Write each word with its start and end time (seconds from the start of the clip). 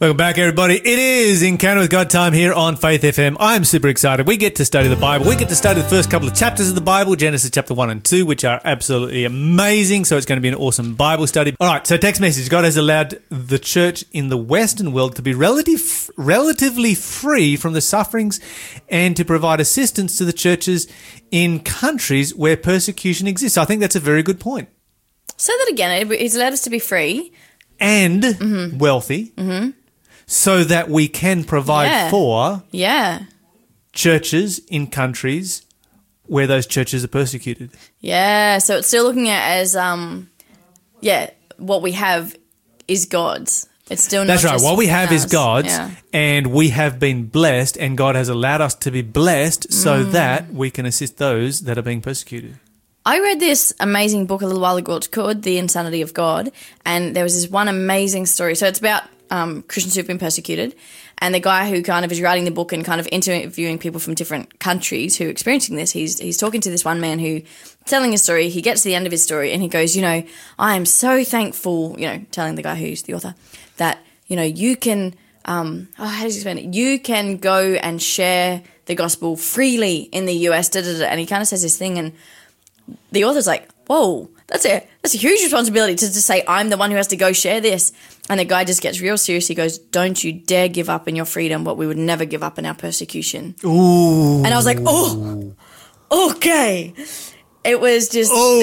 Welcome 0.00 0.16
back, 0.16 0.38
everybody. 0.38 0.76
It 0.76 0.86
is 0.98 1.42
Encounter 1.42 1.80
with 1.80 1.90
God 1.90 2.08
time 2.08 2.32
here 2.32 2.52
on 2.52 2.76
Faith 2.76 3.02
FM. 3.02 3.36
I'm 3.40 3.64
super 3.64 3.88
excited. 3.88 4.28
We 4.28 4.36
get 4.36 4.54
to 4.56 4.64
study 4.64 4.86
the 4.86 4.94
Bible. 4.94 5.26
We 5.26 5.34
get 5.34 5.48
to 5.48 5.56
study 5.56 5.80
the 5.82 5.88
first 5.88 6.08
couple 6.08 6.28
of 6.28 6.36
chapters 6.36 6.68
of 6.68 6.76
the 6.76 6.80
Bible, 6.80 7.16
Genesis 7.16 7.50
chapter 7.50 7.74
1 7.74 7.90
and 7.90 8.04
2, 8.04 8.24
which 8.24 8.44
are 8.44 8.60
absolutely 8.64 9.24
amazing. 9.24 10.04
So 10.04 10.16
it's 10.16 10.24
going 10.24 10.36
to 10.36 10.40
be 10.40 10.46
an 10.46 10.54
awesome 10.54 10.94
Bible 10.94 11.26
study. 11.26 11.52
All 11.58 11.66
right, 11.66 11.84
so 11.84 11.96
text 11.96 12.20
message 12.20 12.48
God 12.48 12.62
has 12.62 12.76
allowed 12.76 13.20
the 13.28 13.58
church 13.58 14.04
in 14.12 14.28
the 14.28 14.36
Western 14.36 14.92
world 14.92 15.16
to 15.16 15.22
be 15.22 15.34
relative, 15.34 16.08
relatively 16.16 16.94
free 16.94 17.56
from 17.56 17.72
the 17.72 17.80
sufferings 17.80 18.38
and 18.88 19.16
to 19.16 19.24
provide 19.24 19.58
assistance 19.58 20.16
to 20.18 20.24
the 20.24 20.32
churches 20.32 20.86
in 21.32 21.58
countries 21.58 22.32
where 22.36 22.56
persecution 22.56 23.26
exists. 23.26 23.58
I 23.58 23.64
think 23.64 23.80
that's 23.80 23.96
a 23.96 24.00
very 24.00 24.22
good 24.22 24.38
point. 24.38 24.68
Say 25.36 25.52
that 25.58 25.70
again. 25.72 26.08
He's 26.08 26.36
allowed 26.36 26.52
us 26.52 26.60
to 26.62 26.70
be 26.70 26.78
free. 26.78 27.32
And 27.80 28.22
Mm-hmm. 28.22 28.78
wealthy. 28.78 29.32
So 30.30 30.62
that 30.62 30.90
we 30.90 31.08
can 31.08 31.42
provide 31.42 31.86
Yeah. 31.86 32.10
for 32.10 32.62
Yeah. 32.70 33.20
churches 33.92 34.60
in 34.68 34.86
countries 34.88 35.62
where 36.26 36.46
those 36.46 36.66
churches 36.66 37.02
are 37.02 37.08
persecuted. 37.08 37.70
Yeah. 38.00 38.58
So 38.58 38.76
it's 38.76 38.88
still 38.88 39.04
looking 39.04 39.28
at 39.28 39.58
as 39.58 39.74
um, 39.74 40.28
yeah, 41.00 41.30
what 41.56 41.80
we 41.82 41.92
have 41.92 42.36
is 42.86 43.06
God's. 43.06 43.66
It's 43.90 44.02
still 44.04 44.26
That's 44.26 44.44
right. 44.44 44.60
What 44.60 44.76
we 44.76 44.88
have 44.88 45.10
is. 45.12 45.24
God's, 45.24 45.68
Yeah. 45.68 45.90
and 46.12 46.48
we 46.48 46.68
have 46.68 46.98
been 46.98 47.24
blessed, 47.24 47.78
and 47.78 47.96
God 47.96 48.16
has 48.16 48.28
allowed 48.28 48.60
us 48.60 48.74
to 48.74 48.90
be 48.90 49.00
blessed 49.00 49.72
so 49.72 50.04
Mm. 50.04 50.12
that 50.12 50.52
we 50.52 50.70
can 50.70 50.84
assist 50.84 51.16
those 51.16 51.60
that 51.60 51.78
are 51.78 51.82
being 51.82 52.02
persecuted. 52.02 52.56
I 53.06 53.18
read 53.18 53.40
this 53.40 53.72
amazing 53.80 54.26
book 54.26 54.42
a 54.42 54.46
little 54.46 54.60
while 54.60 54.76
ago. 54.76 54.96
It's 54.96 55.06
called 55.06 55.40
The 55.42 55.56
Insanity 55.56 56.02
of 56.02 56.12
God. 56.12 56.52
And 56.84 57.16
there 57.16 57.24
was 57.24 57.34
this 57.40 57.50
one 57.50 57.66
amazing 57.66 58.26
story. 58.26 58.54
So 58.54 58.66
it's 58.66 58.78
about 58.78 59.04
um, 59.30 59.62
Christians 59.62 59.94
who've 59.94 60.06
been 60.06 60.18
persecuted. 60.18 60.74
And 61.18 61.34
the 61.34 61.40
guy 61.40 61.68
who 61.68 61.82
kind 61.82 62.04
of 62.04 62.12
is 62.12 62.20
writing 62.20 62.44
the 62.44 62.50
book 62.50 62.72
and 62.72 62.84
kind 62.84 63.00
of 63.00 63.08
interviewing 63.10 63.78
people 63.78 64.00
from 64.00 64.14
different 64.14 64.60
countries 64.60 65.16
who 65.16 65.26
are 65.26 65.30
experiencing 65.30 65.76
this, 65.76 65.90
he's, 65.90 66.18
he's 66.18 66.36
talking 66.36 66.60
to 66.60 66.70
this 66.70 66.84
one 66.84 67.00
man 67.00 67.18
who 67.18 67.42
telling 67.86 68.12
his 68.12 68.22
story. 68.22 68.48
He 68.48 68.62
gets 68.62 68.82
to 68.82 68.88
the 68.88 68.94
end 68.94 69.06
of 69.06 69.12
his 69.12 69.22
story 69.22 69.52
and 69.52 69.62
he 69.62 69.68
goes, 69.68 69.96
You 69.96 70.02
know, 70.02 70.22
I 70.58 70.76
am 70.76 70.86
so 70.86 71.24
thankful, 71.24 71.96
you 71.98 72.06
know, 72.06 72.24
telling 72.30 72.54
the 72.54 72.62
guy 72.62 72.76
who's 72.76 73.02
the 73.02 73.14
author, 73.14 73.34
that, 73.78 73.98
you 74.26 74.36
know, 74.36 74.42
you 74.42 74.76
can, 74.76 75.14
um, 75.44 75.88
oh, 75.98 76.06
how 76.06 76.24
does 76.24 76.34
he 76.34 76.40
explain 76.40 76.58
it? 76.58 76.74
You 76.74 76.98
can 76.98 77.38
go 77.38 77.74
and 77.74 78.00
share 78.00 78.62
the 78.86 78.94
gospel 78.94 79.36
freely 79.36 80.08
in 80.12 80.26
the 80.26 80.34
US. 80.48 80.68
Da, 80.68 80.82
da, 80.82 80.98
da. 80.98 81.06
And 81.06 81.18
he 81.18 81.26
kind 81.26 81.42
of 81.42 81.48
says 81.48 81.62
this 81.62 81.76
thing 81.76 81.98
and 81.98 82.12
the 83.12 83.24
author's 83.24 83.46
like, 83.46 83.68
"Whoa, 83.88 84.30
that's 84.46 84.64
a 84.64 84.86
that's 85.02 85.14
a 85.14 85.18
huge 85.18 85.42
responsibility 85.42 85.96
to, 85.96 86.06
to 86.06 86.22
say 86.22 86.44
I'm 86.46 86.68
the 86.70 86.76
one 86.76 86.90
who 86.90 86.96
has 86.96 87.08
to 87.08 87.16
go 87.16 87.32
share 87.32 87.60
this." 87.60 87.92
And 88.30 88.38
the 88.38 88.44
guy 88.44 88.64
just 88.64 88.80
gets 88.80 89.00
real 89.00 89.18
serious. 89.18 89.48
He 89.48 89.54
goes, 89.54 89.78
"Don't 89.78 90.22
you 90.22 90.32
dare 90.32 90.68
give 90.68 90.88
up 90.88 91.08
in 91.08 91.16
your 91.16 91.24
freedom 91.24 91.64
what 91.64 91.76
we 91.76 91.86
would 91.86 91.98
never 91.98 92.24
give 92.24 92.42
up 92.42 92.58
in 92.58 92.66
our 92.66 92.74
persecution." 92.74 93.56
Ooh. 93.64 94.44
And 94.44 94.48
I 94.48 94.56
was 94.56 94.66
like, 94.66 94.78
"Oh, 94.86 95.54
okay." 96.10 96.94
It 97.64 97.80
was 97.80 98.08
just 98.08 98.30
Oh. 98.32 98.60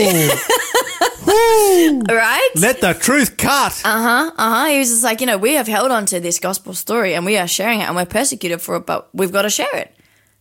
right. 2.10 2.50
Let 2.56 2.82
the 2.82 2.94
truth 2.94 3.38
cut. 3.38 3.82
Uh 3.86 4.02
huh. 4.02 4.32
Uh 4.38 4.50
huh. 4.56 4.66
He 4.68 4.80
was 4.80 4.90
just 4.90 5.04
like, 5.04 5.22
you 5.22 5.28
know, 5.28 5.38
we 5.38 5.54
have 5.54 5.68
held 5.68 5.92
on 5.92 6.06
to 6.08 6.20
this 6.20 6.40
gospel 6.40 6.74
story 6.74 7.14
and 7.14 7.26
we 7.26 7.38
are 7.38 7.48
sharing 7.48 7.82
it 7.82 7.84
and 7.84 7.96
we're 7.96 8.06
persecuted 8.06 8.62
for 8.62 8.78
it, 8.78 8.86
but 8.86 9.10
we've 9.14 9.32
got 9.32 9.44
to 9.44 9.50
share 9.50 9.76
it. 9.76 9.96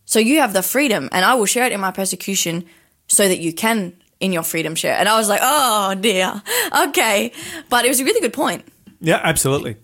So 0.05 0.19
you 0.19 0.39
have 0.39 0.53
the 0.53 0.61
freedom, 0.61 1.09
and 1.11 1.25
I 1.25 1.33
will 1.33 1.47
share 1.47 1.65
it 1.65 1.71
in 1.71 1.79
my 1.79 1.89
persecution, 1.91 2.65
so 3.07 3.27
that 3.27 3.39
you 3.39 3.51
can 3.53 3.93
in 4.19 4.31
your 4.33 4.43
freedom 4.43 4.75
share. 4.75 4.95
And 4.97 5.07
I 5.09 5.17
was 5.17 5.27
like, 5.29 5.41
oh 5.43 5.95
dear, 5.95 6.41
okay. 6.87 7.31
But 7.69 7.85
it 7.85 7.89
was 7.89 7.99
a 7.99 8.05
really 8.05 8.21
good 8.21 8.33
point. 8.33 8.65
Yeah, 9.01 9.19
absolutely. 9.23 9.77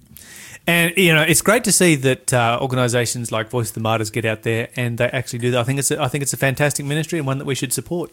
And 0.67 0.93
you 0.95 1.13
know, 1.13 1.23
it's 1.23 1.41
great 1.41 1.63
to 1.63 1.71
see 1.71 1.95
that 1.95 2.31
uh, 2.33 2.59
organisations 2.61 3.31
like 3.31 3.49
Voice 3.49 3.69
of 3.69 3.73
the 3.73 3.79
Martyrs 3.81 4.11
get 4.11 4.25
out 4.25 4.43
there 4.43 4.69
and 4.75 4.97
they 4.97 5.05
actually 5.05 5.39
do 5.39 5.51
that. 5.51 5.59
I 5.59 5.63
think 5.63 5.79
it's 5.79 5.89
a, 5.91 6.01
I 6.01 6.07
think 6.07 6.21
it's 6.21 6.33
a 6.33 6.37
fantastic 6.37 6.85
ministry 6.85 7.17
and 7.17 7.25
one 7.27 7.39
that 7.39 7.45
we 7.45 7.55
should 7.55 7.73
support. 7.73 8.11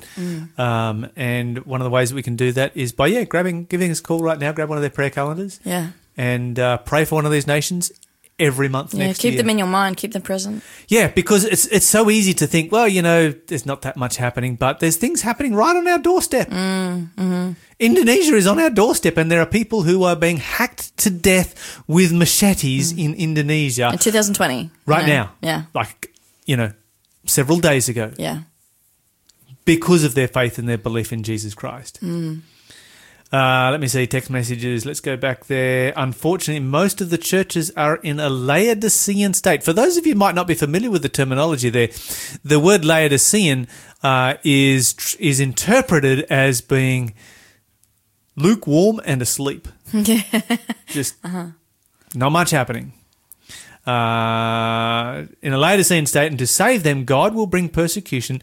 Um, 0.57 1.09
and 1.15 1.59
one 1.67 1.81
of 1.81 1.85
the 1.85 1.91
ways 1.91 2.09
that 2.11 2.17
we 2.17 2.23
can 2.23 2.37
do 2.37 2.51
that 2.53 2.75
is 2.77 2.93
by 2.93 3.07
yeah, 3.09 3.25
grabbing, 3.25 3.67
giving 3.67 3.91
us 3.91 4.01
a 4.01 4.03
call 4.03 4.21
right 4.23 4.39
now. 4.39 4.53
Grab 4.53 4.69
one 4.71 4.79
of 4.79 4.83
their 4.83 4.91
prayer 4.91 5.11
calendars 5.11 5.61
Yeah. 5.65 5.91
and 6.17 6.59
uh, 6.59 6.79
pray 6.79 7.05
for 7.05 7.17
one 7.17 7.27
of 7.27 7.33
these 7.33 7.47
nations 7.47 7.93
every 8.39 8.69
month 8.69 8.95
Yeah, 8.95 9.07
next 9.09 9.19
keep 9.19 9.33
year. 9.35 9.43
them 9.43 9.51
in 9.51 9.59
your 9.59 9.67
mind, 9.67 9.97
keep 9.97 10.13
them 10.13 10.23
present. 10.23 10.63
Yeah, 10.89 11.09
because 11.09 11.45
it's 11.45 11.67
it's 11.67 11.87
so 11.87 12.09
easy 12.11 12.35
to 12.35 12.47
think, 12.47 12.71
well, 12.73 12.87
you 12.89 13.03
know, 13.03 13.33
there's 13.49 13.67
not 13.67 13.83
that 13.83 13.97
much 13.97 14.17
happening, 14.17 14.57
but 14.57 14.79
there's 14.81 14.97
things 14.97 15.23
happening 15.23 15.55
right 15.55 15.77
on 15.77 15.87
our 15.89 15.99
doorstep. 15.99 16.49
Mm, 16.51 17.11
mm-hmm. 17.15 17.53
Indonesia 17.79 18.35
is 18.35 18.47
on 18.47 18.59
our 18.59 18.71
doorstep, 18.71 19.17
and 19.17 19.31
there 19.31 19.41
are 19.41 19.47
people 19.47 19.83
who 19.83 20.03
are 20.05 20.17
being 20.17 20.39
hacked 20.39 20.97
to 20.99 21.11
death 21.11 21.55
with 21.87 22.13
machetes 22.13 22.93
mm. 22.93 23.05
in 23.05 23.15
Indonesia 23.15 23.91
In 23.93 23.99
2020. 23.99 24.71
right 24.87 25.03
you 25.03 25.07
know. 25.07 25.15
now. 25.15 25.31
Yeah. 25.43 25.63
like 25.75 26.13
you 26.47 26.57
know, 26.57 26.73
several 27.27 27.59
days 27.61 27.89
ago, 27.89 28.13
Yeah. 28.17 28.43
because 29.65 30.03
of 30.05 30.15
their 30.15 30.29
faith 30.29 30.59
and 30.59 30.69
their 30.69 30.79
belief 30.79 31.13
in 31.13 31.23
Jesus 31.23 31.55
Christ. 31.55 31.99
Mm. 32.03 32.41
Uh, 33.31 33.69
let 33.71 33.81
me 33.81 33.89
see 33.89 34.07
text 34.07 34.31
messages. 34.31 34.87
Let's 34.87 35.01
go 35.01 35.15
back 35.17 35.47
there. 35.47 35.93
Unfortunately, 35.97 36.65
most 36.67 37.03
of 37.03 37.11
the 37.11 37.19
churches 37.19 37.71
are 37.77 37.97
in 37.97 38.19
a 38.19 38.31
Laodicean 38.31 39.35
state. 39.35 39.63
For 39.63 39.75
those 39.75 39.99
of 39.99 40.07
you 40.07 40.15
who 40.15 40.19
might 40.19 40.35
not 40.35 40.47
be 40.47 40.55
familiar 40.55 40.91
with 40.91 41.03
the 41.03 41.11
terminology 41.11 41.69
there, 41.69 41.91
the 42.43 42.59
word 42.59 42.87
Laodicean 42.87 43.69
uh, 44.03 44.35
is 44.45 45.17
is 45.21 45.41
interpreted 45.41 46.23
as 46.31 46.63
being 46.63 47.13
lukewarm 48.35 48.99
and 49.05 49.21
asleep. 49.21 49.69
Just 50.87 51.17
not 52.15 52.33
much 52.33 52.51
happening. 52.51 52.95
Uh, 53.87 55.27
in 55.43 55.53
a 55.53 55.59
Laodicean 55.59 56.07
state, 56.07 56.29
and 56.29 56.39
to 56.39 56.47
save 56.47 56.83
them, 56.83 57.05
God 57.05 57.35
will 57.35 57.47
bring 57.47 57.69
persecution, 57.69 58.43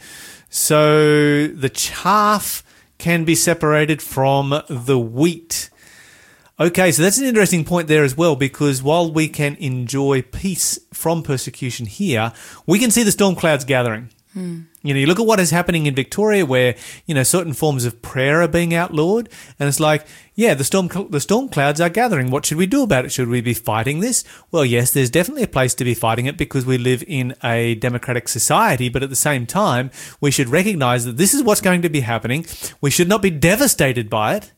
so 0.49 1.47
the 1.47 1.69
chaff 1.69 2.63
can 2.97 3.25
be 3.25 3.35
separated 3.35 4.01
from 4.01 4.61
the 4.69 4.97
wheat. 4.97 5.69
Okay, 6.57 6.91
so 6.91 7.01
that's 7.01 7.17
an 7.17 7.25
interesting 7.25 7.65
point 7.65 7.89
there 7.89 8.05
as 8.05 8.15
well, 8.15 8.35
because 8.35 8.81
while 8.81 9.11
we 9.11 9.27
can 9.27 9.55
enjoy 9.55 10.21
peace 10.21 10.79
from 10.93 11.21
persecution 11.21 11.85
here, 11.85 12.31
we 12.65 12.79
can 12.79 12.91
see 12.91 13.03
the 13.03 13.11
storm 13.11 13.35
clouds 13.35 13.65
gathering. 13.65 14.09
You 14.83 14.93
know, 14.93 14.99
you 14.99 15.07
look 15.07 15.19
at 15.19 15.25
what 15.25 15.39
is 15.39 15.51
happening 15.51 15.85
in 15.85 15.95
Victoria, 15.95 16.45
where 16.45 16.75
you 17.05 17.15
know 17.15 17.23
certain 17.23 17.53
forms 17.53 17.85
of 17.85 18.01
prayer 18.01 18.41
are 18.41 18.47
being 18.49 18.73
outlawed, 18.73 19.29
and 19.57 19.69
it's 19.69 19.79
like, 19.79 20.05
yeah, 20.35 20.53
the 20.53 20.65
storm 20.65 20.89
the 21.09 21.21
storm 21.21 21.47
clouds 21.47 21.79
are 21.79 21.89
gathering. 21.89 22.29
What 22.29 22.45
should 22.45 22.57
we 22.57 22.65
do 22.65 22.83
about 22.83 23.05
it? 23.05 23.13
Should 23.13 23.29
we 23.29 23.39
be 23.39 23.53
fighting 23.53 24.01
this? 24.01 24.25
Well, 24.51 24.65
yes, 24.65 24.91
there's 24.91 25.09
definitely 25.09 25.43
a 25.43 25.47
place 25.47 25.73
to 25.75 25.85
be 25.85 25.93
fighting 25.93 26.25
it 26.25 26.37
because 26.37 26.65
we 26.65 26.77
live 26.77 27.03
in 27.07 27.33
a 27.43 27.75
democratic 27.75 28.27
society, 28.27 28.89
but 28.89 29.03
at 29.03 29.09
the 29.09 29.15
same 29.15 29.45
time, 29.45 29.89
we 30.19 30.31
should 30.31 30.49
recognize 30.49 31.05
that 31.05 31.15
this 31.15 31.33
is 31.33 31.41
what's 31.41 31.61
going 31.61 31.81
to 31.83 31.89
be 31.89 32.01
happening. 32.01 32.45
We 32.81 32.91
should 32.91 33.07
not 33.07 33.21
be 33.21 33.29
devastated 33.29 34.09
by 34.09 34.35
it. 34.35 34.51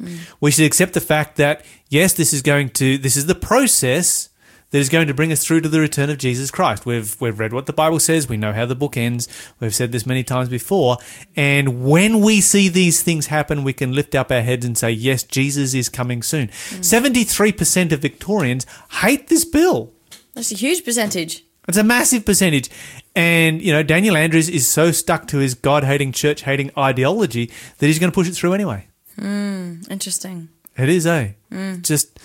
Mm. 0.00 0.18
We 0.40 0.50
should 0.52 0.66
accept 0.66 0.92
the 0.92 1.00
fact 1.00 1.36
that 1.36 1.64
yes, 1.88 2.12
this 2.12 2.32
is 2.32 2.42
going 2.42 2.70
to 2.70 2.98
this 2.98 3.16
is 3.16 3.26
the 3.26 3.34
process 3.34 4.28
that 4.70 4.78
is 4.78 4.88
going 4.88 5.06
to 5.06 5.14
bring 5.14 5.32
us 5.32 5.44
through 5.44 5.60
to 5.62 5.68
the 5.68 5.80
return 5.80 6.10
of 6.10 6.18
Jesus 6.18 6.50
Christ. 6.50 6.86
We've 6.86 7.16
we've 7.20 7.38
read 7.38 7.52
what 7.52 7.66
the 7.66 7.72
Bible 7.72 8.00
says, 8.00 8.28
we 8.28 8.36
know 8.36 8.52
how 8.52 8.66
the 8.66 8.74
book 8.74 8.96
ends. 8.96 9.28
We've 9.60 9.74
said 9.74 9.92
this 9.92 10.06
many 10.06 10.24
times 10.24 10.48
before, 10.48 10.98
and 11.34 11.84
when 11.84 12.20
we 12.20 12.40
see 12.40 12.68
these 12.68 13.02
things 13.02 13.26
happen, 13.26 13.64
we 13.64 13.72
can 13.72 13.92
lift 13.92 14.14
up 14.14 14.30
our 14.30 14.42
heads 14.42 14.64
and 14.64 14.76
say, 14.76 14.90
"Yes, 14.90 15.22
Jesus 15.22 15.74
is 15.74 15.88
coming 15.88 16.22
soon." 16.22 16.48
Mm. 16.48 16.84
73% 16.84 17.92
of 17.92 18.00
Victorians 18.00 18.66
hate 19.02 19.28
this 19.28 19.44
bill. 19.44 19.92
That's 20.34 20.52
a 20.52 20.56
huge 20.56 20.84
percentage. 20.84 21.44
It's 21.68 21.78
a 21.78 21.84
massive 21.84 22.24
percentage. 22.24 22.70
And, 23.14 23.60
you 23.60 23.72
know, 23.72 23.82
Daniel 23.82 24.16
Andrews 24.16 24.48
is 24.48 24.68
so 24.68 24.92
stuck 24.92 25.26
to 25.28 25.38
his 25.38 25.54
God 25.54 25.84
hating, 25.84 26.12
church 26.12 26.42
hating 26.42 26.70
ideology 26.78 27.50
that 27.78 27.86
he's 27.86 27.98
going 27.98 28.10
to 28.10 28.14
push 28.14 28.28
it 28.28 28.34
through 28.34 28.52
anyway. 28.52 28.86
Hmm, 29.18 29.80
interesting. 29.90 30.48
It 30.76 30.88
is, 30.88 31.06
eh? 31.06 31.32
Hmm. 31.50 31.80
Just, 31.80 32.20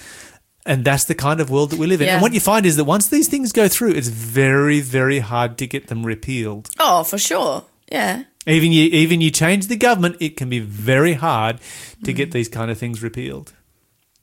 and 0.65 0.85
that's 0.85 1.05
the 1.05 1.15
kind 1.15 1.39
of 1.39 1.49
world 1.49 1.71
that 1.71 1.79
we 1.79 1.87
live 1.87 2.01
in. 2.01 2.07
Yeah. 2.07 2.13
And 2.13 2.21
what 2.21 2.33
you 2.33 2.39
find 2.39 2.65
is 2.65 2.75
that 2.77 2.85
once 2.85 3.07
these 3.07 3.27
things 3.27 3.51
go 3.51 3.67
through, 3.67 3.91
it's 3.91 4.07
very, 4.07 4.79
very 4.81 5.19
hard 5.19 5.57
to 5.59 5.67
get 5.67 5.87
them 5.87 6.05
repealed. 6.05 6.69
Oh, 6.79 7.03
for 7.03 7.17
sure. 7.17 7.65
Yeah. 7.91 8.23
Even 8.47 8.71
you, 8.71 8.85
even 8.85 9.21
you 9.21 9.29
change 9.29 9.67
the 9.67 9.75
government, 9.75 10.17
it 10.19 10.35
can 10.37 10.49
be 10.49 10.59
very 10.59 11.13
hard 11.13 11.59
to 12.03 12.13
get 12.13 12.29
mm-hmm. 12.29 12.33
these 12.33 12.49
kind 12.49 12.71
of 12.71 12.77
things 12.77 13.03
repealed. 13.03 13.53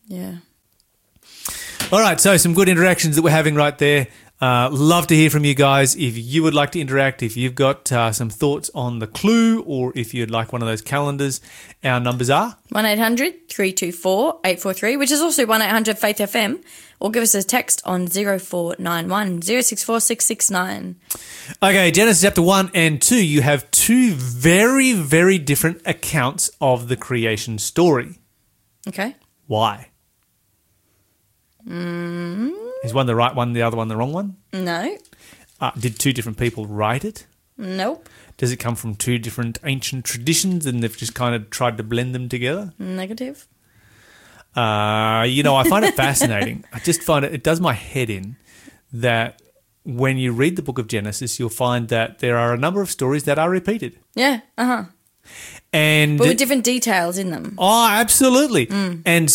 Yeah. 0.07 0.37
All 1.91 2.01
right, 2.01 2.21
so 2.21 2.37
some 2.37 2.53
good 2.55 2.69
interactions 2.69 3.17
that 3.17 3.23
we're 3.23 3.31
having 3.31 3.55
right 3.55 3.77
there. 3.79 4.09
Uh, 4.41 4.69
love 4.71 5.09
to 5.09 5.17
hear 5.17 5.31
from 5.31 5.45
you 5.45 5.55
guys. 5.55 5.97
If 5.97 6.17
you 6.17 6.45
would 6.45 6.55
like 6.55 6.71
to 6.73 6.81
interact, 6.81 7.25
if 7.25 7.37
you've 7.37 7.57
got 7.57 7.91
uh, 7.91 8.13
some 8.13 8.31
thoughts 8.31 8.71
on 8.73 9.01
the 9.01 9.09
clue, 9.09 9.63
or 9.63 9.93
if 9.97 10.15
you'd 10.15 10.31
like 10.31 10.53
one 10.53 10.63
of 10.63 10.69
those 10.69 10.81
calendars, 10.81 11.41
our 11.83 11.99
numbers 11.99 12.31
are 12.31 12.57
1 12.71 12.87
800 12.87 13.49
324 13.49 14.41
843, 14.45 14.97
which 14.97 15.11
is 15.11 15.21
also 15.21 15.45
1 15.45 15.61
800 15.61 15.99
Faith 15.99 16.19
FM, 16.19 16.63
or 17.01 17.11
give 17.11 17.25
us 17.25 17.35
a 17.35 17.43
text 17.43 17.83
on 17.85 18.07
0491 18.07 19.43
064 19.43 20.01
669. 20.01 20.97
Okay, 21.61 21.91
Genesis 21.91 22.23
chapter 22.23 22.43
1 22.43 22.71
and 22.75 23.03
2, 23.03 23.25
you 23.25 23.43
have 23.43 23.69
two 23.73 24.13
very, 24.13 24.93
very 24.93 25.39
different 25.39 25.83
accounts 25.85 26.49
of 26.61 26.87
the 26.87 26.97
creation 26.97 27.59
story. 27.59 28.21
Okay. 28.87 29.17
Why? 29.49 29.89
Mm, 31.67 32.68
Is 32.89 32.95
one 32.95 33.07
the 33.07 33.15
right 33.15 33.35
one, 33.35 33.53
the 33.53 33.63
other 33.63 33.77
one 33.77 33.89
the 33.89 33.97
wrong 33.97 34.13
one? 34.13 34.37
No. 34.53 34.97
Uh, 35.61 35.71
did 35.79 35.99
two 35.99 36.13
different 36.13 36.39
people 36.39 36.67
write 36.67 37.05
it? 37.05 37.27
Nope. 37.57 38.09
Does 38.37 38.53
it 38.53 38.59
come 38.59 38.77
from 38.77 38.95
two 38.95 39.19
different 39.19 39.59
ancient 39.65 40.05
traditions 40.05 40.65
and 40.65 40.83
they've 40.83 40.97
just 40.97 41.15
kind 41.15 41.35
of 41.35 41.51
tried 41.51 41.77
to 41.79 41.83
blend 41.83 42.15
them 42.15 42.29
together? 42.29 42.73
Negative. 42.79 43.47
Uh, 44.55 45.25
you 45.29 45.43
know, 45.43 45.57
I 45.57 45.65
find 45.69 45.85
it 45.85 45.95
fascinating. 46.07 46.65
I 46.73 46.79
just 46.79 47.03
find 47.03 47.25
it, 47.25 47.35
it 47.35 47.43
does 47.43 47.61
my 47.61 47.73
head 47.73 48.11
in 48.11 48.37
that 48.93 49.43
when 49.85 50.19
you 50.19 50.33
read 50.33 50.57
the 50.57 50.63
book 50.63 50.79
of 50.79 50.87
Genesis, 50.87 51.39
you'll 51.39 51.49
find 51.49 51.89
that 51.89 52.21
there 52.21 52.37
are 52.37 52.55
a 52.55 52.59
number 52.59 52.81
of 52.81 52.91
stories 52.91 53.25
that 53.25 53.39
are 53.39 53.51
repeated. 53.51 53.99
Yeah. 54.15 54.41
Uh 54.57 54.65
huh. 54.65 54.85
And 55.73 56.19
But 56.19 56.29
with 56.29 56.39
different 56.39 56.65
details 56.65 57.19
in 57.19 57.31
them. 57.31 57.55
Oh, 57.59 57.87
absolutely. 57.89 58.69
And 59.05 59.31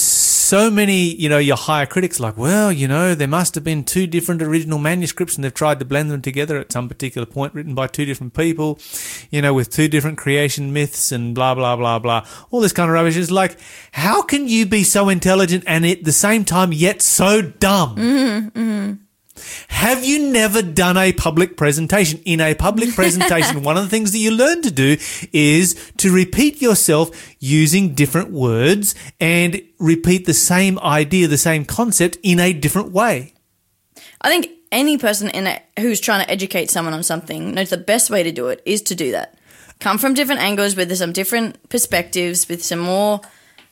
so 0.53 0.69
many, 0.69 1.15
you 1.15 1.29
know, 1.29 1.39
your 1.39 1.57
higher 1.57 1.87
critics 1.87 2.19
like, 2.19 2.37
well, 2.37 2.71
you 2.71 2.87
know, 2.87 3.15
there 3.15 3.27
must 3.27 3.55
have 3.55 3.63
been 3.63 3.83
two 3.83 4.05
different 4.05 4.39
original 4.39 4.77
manuscripts 4.77 5.33
and 5.33 5.43
they've 5.43 5.51
tried 5.51 5.79
to 5.79 5.85
blend 5.85 6.11
them 6.11 6.21
together 6.21 6.59
at 6.59 6.71
some 6.71 6.87
particular 6.87 7.25
point, 7.25 7.55
written 7.55 7.73
by 7.73 7.87
two 7.87 8.05
different 8.05 8.35
people, 8.35 8.77
you 9.31 9.41
know, 9.41 9.51
with 9.51 9.71
two 9.71 9.87
different 9.87 10.15
creation 10.15 10.71
myths 10.71 11.11
and 11.11 11.33
blah, 11.33 11.55
blah, 11.55 11.75
blah, 11.75 11.97
blah. 11.97 12.23
All 12.51 12.61
this 12.61 12.71
kind 12.71 12.87
of 12.87 12.93
rubbish. 12.93 13.17
It's 13.17 13.31
like, 13.31 13.57
how 13.93 14.21
can 14.21 14.47
you 14.47 14.67
be 14.67 14.83
so 14.83 15.09
intelligent 15.09 15.63
and 15.65 15.87
at 15.87 16.03
the 16.03 16.11
same 16.11 16.45
time 16.45 16.71
yet 16.71 17.01
so 17.01 17.41
dumb? 17.41 17.95
Mm-hmm, 17.95 18.47
mm-hmm. 18.49 19.02
Have 19.67 20.05
you 20.05 20.31
never 20.31 20.61
done 20.61 20.97
a 20.97 21.11
public 21.13 21.57
presentation? 21.57 22.21
In 22.25 22.39
a 22.39 22.53
public 22.53 22.89
presentation, 22.95 23.63
one 23.63 23.77
of 23.77 23.83
the 23.83 23.89
things 23.89 24.11
that 24.11 24.19
you 24.19 24.31
learn 24.31 24.61
to 24.61 24.71
do 24.71 24.97
is 25.31 25.91
to 25.97 26.13
repeat 26.13 26.61
yourself 26.61 27.35
using 27.39 27.93
different 27.93 28.31
words 28.31 28.95
and 29.19 29.61
repeat 29.79 30.25
the 30.25 30.33
same 30.33 30.79
idea, 30.79 31.27
the 31.27 31.37
same 31.37 31.65
concept 31.65 32.17
in 32.23 32.39
a 32.39 32.53
different 32.53 32.91
way. 32.91 33.33
I 34.21 34.29
think 34.29 34.49
any 34.71 34.97
person 34.97 35.29
in 35.29 35.47
it 35.47 35.61
who's 35.79 35.99
trying 35.99 36.23
to 36.25 36.31
educate 36.31 36.69
someone 36.69 36.93
on 36.93 37.03
something 37.03 37.53
knows 37.53 37.69
the 37.69 37.77
best 37.77 38.09
way 38.09 38.23
to 38.23 38.31
do 38.31 38.47
it 38.47 38.61
is 38.65 38.81
to 38.83 38.95
do 38.95 39.11
that. 39.11 39.37
Come 39.79 39.97
from 39.97 40.13
different 40.13 40.41
angles 40.41 40.75
with 40.75 40.95
some 40.95 41.11
different 41.11 41.69
perspectives, 41.69 42.47
with 42.47 42.63
some 42.63 42.79
more, 42.79 43.21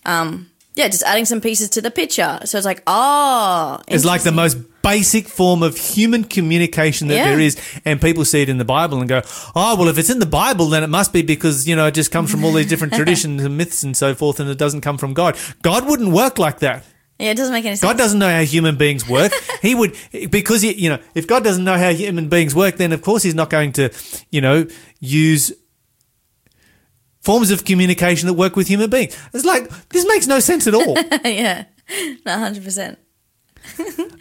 um, 0.06 0.50
yeah, 0.76 0.88
just 0.88 1.04
adding 1.04 1.26
some 1.26 1.40
pieces 1.40 1.70
to 1.70 1.82
the 1.82 1.92
picture. 1.92 2.40
So 2.46 2.58
it's 2.58 2.66
like, 2.66 2.84
oh, 2.86 3.80
It's 3.88 4.04
like 4.04 4.24
the 4.24 4.32
most 4.32 4.58
basic 4.82 5.28
form 5.28 5.64
of 5.64 5.78
human 5.78 6.24
communication 6.24 7.08
that 7.08 7.16
yeah. 7.16 7.30
there 7.30 7.40
is. 7.40 7.60
And 7.86 8.02
people 8.02 8.26
see 8.26 8.42
it 8.42 8.50
in 8.50 8.58
the 8.58 8.66
Bible 8.66 9.00
and 9.00 9.10
go, 9.10 9.22
oh, 9.56 9.76
well, 9.78 9.88
if 9.88 9.98
it's 9.98 10.10
in 10.10 10.20
the 10.20 10.26
Bible, 10.26 10.68
then 10.68 10.84
it 10.84 10.90
must 10.90 11.14
be 11.14 11.22
because, 11.22 11.68
you 11.68 11.76
know, 11.76 11.88
it 11.88 11.94
just 11.94 12.12
comes 12.12 12.32
from 12.32 12.44
all 12.44 12.54
these 12.54 12.68
different 12.68 12.94
traditions 12.96 13.44
and 13.44 13.58
myths 13.58 13.84
and 13.84 13.96
so 13.96 14.16
forth, 14.16 14.40
and 14.40 14.50
it 14.50 14.58
doesn't 14.58 14.82
come 14.82 14.98
from 14.98 15.14
God. 15.14 15.38
God 15.62 15.88
wouldn't 15.88 16.12
work 16.12 16.40
like 16.40 16.60
that. 16.60 16.86
Yeah, 17.20 17.32
it 17.32 17.38
doesn't 17.38 17.54
make 17.54 17.66
any 17.66 17.76
sense. 17.76 17.88
God 17.88 17.98
doesn't 18.00 18.18
know 18.18 18.30
how 18.30 18.42
human 18.42 18.78
beings 18.78 19.08
work. 19.08 19.32
he 19.62 19.76
would, 19.76 19.96
because, 20.32 20.64
he, 20.64 20.74
you 20.74 20.90
know, 20.90 21.00
if 21.14 21.28
God 21.28 21.44
doesn't 21.44 21.64
know 21.64 21.78
how 21.78 21.92
human 21.92 22.30
beings 22.30 22.56
work, 22.56 22.78
then 22.78 22.92
of 22.94 23.04
course 23.04 23.22
he's 23.22 23.36
not 23.36 23.50
going 23.50 23.74
to, 23.74 23.92
you 24.32 24.42
know, 24.42 24.66
use 25.00 25.54
forms 27.22 27.52
of 27.52 27.64
communication 27.64 28.28
that 28.28 28.34
work 28.34 28.56
with 28.56 28.68
human 28.68 28.90
beings. 28.90 29.16
It's 29.34 29.46
like, 29.46 29.70
this 29.90 30.08
makes 30.08 30.26
no 30.26 30.40
sense 30.40 30.66
at 30.66 30.74
all. 30.74 30.96
yeah, 31.24 31.66
100%. 32.26 32.98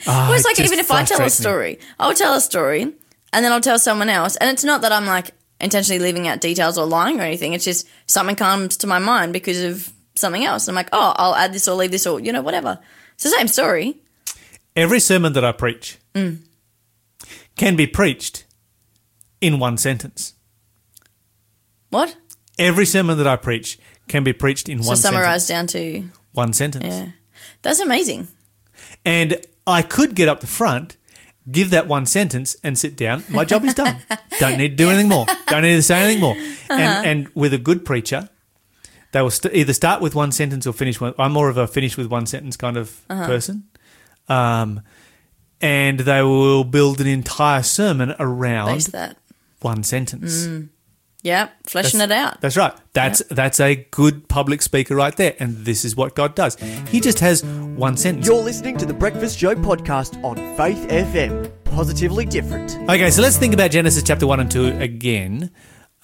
Ah, 0.07 0.29
well, 0.29 0.33
it's 0.33 0.45
like 0.45 0.59
even 0.61 0.79
if 0.79 0.91
I 0.91 1.05
tell 1.05 1.21
a 1.21 1.31
story, 1.31 1.79
I'll 1.99 2.15
tell 2.15 2.35
a 2.35 2.41
story 2.41 2.83
and 2.83 3.45
then 3.45 3.53
I'll 3.53 3.61
tell 3.61 3.79
someone 3.79 4.09
else. 4.09 4.37
And 4.37 4.51
it's 4.51 4.65
not 4.65 4.81
that 4.83 4.93
I'm 4.93 5.07
like 5.07 5.33
intentionally 5.61 6.03
leaving 6.03 6.27
out 6.27 6.41
details 6.41 6.79
or 6.79 6.87
lying 6.87 7.21
or 7.21 7.25
anything. 7.25 7.53
It's 7.53 7.65
just 7.65 7.87
something 8.07 8.37
comes 8.37 8.77
to 8.79 8.87
my 8.87 8.99
mind 8.99 9.33
because 9.33 9.63
of 9.63 9.93
something 10.15 10.45
else. 10.45 10.69
I'm 10.69 10.75
like, 10.75 10.89
oh, 10.93 11.15
I'll 11.17 11.35
add 11.35 11.53
this 11.53 11.69
or 11.69 11.75
leave 11.75 11.91
this 11.91 12.07
or, 12.07 12.19
you 12.21 12.33
know, 12.33 12.43
whatever. 12.43 12.79
It's 13.15 13.25
the 13.25 13.31
same 13.31 13.49
story. 13.49 13.99
Every 14.75 15.01
sermon 15.01 15.33
that 15.35 15.45
I 15.45 15.53
preach 15.53 15.99
mm. 16.15 16.39
can 17.57 17.77
be 17.77 17.87
preached 17.87 18.47
in 19.41 19.59
one 19.59 19.77
sentence. 19.77 20.35
What? 21.91 22.17
Every 22.59 22.87
sermon 22.87 23.19
that 23.19 23.27
I 23.27 23.37
preach 23.37 23.79
can 24.09 24.25
be 24.25 24.33
preached 24.33 24.69
in 24.69 24.83
so 24.83 24.89
one 24.89 24.97
summarized 24.97 25.49
down 25.49 25.67
to 25.69 26.05
one 26.33 26.53
sentence. 26.53 26.85
Yeah. 26.87 27.09
That's 27.63 27.81
amazing. 27.81 28.29
And 29.05 29.45
I 29.67 29.83
could 29.83 30.15
get 30.15 30.29
up 30.29 30.41
the 30.41 30.47
front, 30.47 30.97
give 31.51 31.71
that 31.71 31.87
one 31.87 32.07
sentence, 32.07 32.57
and 32.63 32.79
sit 32.79 32.97
down. 32.97 33.25
My 33.29 33.45
job 33.45 33.65
is 33.65 33.75
done. 33.75 33.97
Don't 34.39 34.59
need 34.59 34.71
to 34.71 34.77
do 34.77 34.91
anything 34.91 35.09
more. 35.09 35.27
Don't 35.47 35.63
need 35.63 35.77
to 35.77 35.83
say 35.83 36.03
anything 36.03 36.21
more. 36.21 36.35
Uh-huh. 36.37 36.73
And, 36.75 37.07
and 37.07 37.29
with 37.35 37.53
a 37.55 37.59
good 37.59 37.85
preacher, 37.85 38.29
they 39.13 39.23
will 39.23 39.31
st- 39.31 39.55
either 39.55 39.73
start 39.73 40.01
with 40.03 40.15
one 40.15 40.33
sentence 40.33 40.67
or 40.67 40.73
finish 40.73 41.01
one. 41.01 41.15
I'm 41.19 41.33
more 41.33 41.49
of 41.49 41.57
a 41.57 41.67
finish 41.67 41.97
with 41.97 42.07
one 42.09 42.27
sentence 42.27 42.57
kind 42.57 42.77
of 42.77 43.01
Uh-huh. 43.09 43.27
person. 43.27 43.65
Um, 44.29 44.83
and 45.61 46.01
they 46.01 46.23
will 46.23 46.65
build 46.65 47.01
an 47.01 47.07
entire 47.07 47.63
sermon 47.63 48.15
around 48.19 48.89
one 49.61 49.83
sentence. 49.83 50.47
Yeah, 51.23 51.49
fleshing 51.67 52.01
it 52.01 52.11
out. 52.11 52.41
That's 52.41 52.57
right. 52.57 52.73
That's 52.95 53.23
that's 53.31 53.61
a 53.61 53.87
good 53.91 54.29
public 54.29 54.63
speaker 54.63 54.95
right 54.97 55.15
there, 55.17 55.35
and 55.39 55.65
this 55.67 55.85
is 55.85 55.95
what 55.95 56.15
God 56.15 56.35
does. 56.35 56.57
He 56.89 57.01
just 57.01 57.21
has 57.21 57.45
one 57.45 57.97
sentence. 57.97 58.27
You're 58.27 58.43
listening 58.43 58.79
to 58.79 58.87
the 58.87 58.95
Breakfast 58.95 59.39
Show 59.39 59.55
podcast 59.55 60.23
on 60.25 60.37
Faith 60.57 60.89
FM. 60.89 61.51
Positively 61.65 62.25
different. 62.25 62.75
Okay, 62.89 63.11
so 63.11 63.21
let's 63.23 63.37
think 63.37 63.53
about 63.53 63.71
Genesis 63.71 64.03
chapter 64.03 64.27
one 64.27 64.41
and 64.41 64.51
two 64.51 64.69
again. 64.79 65.51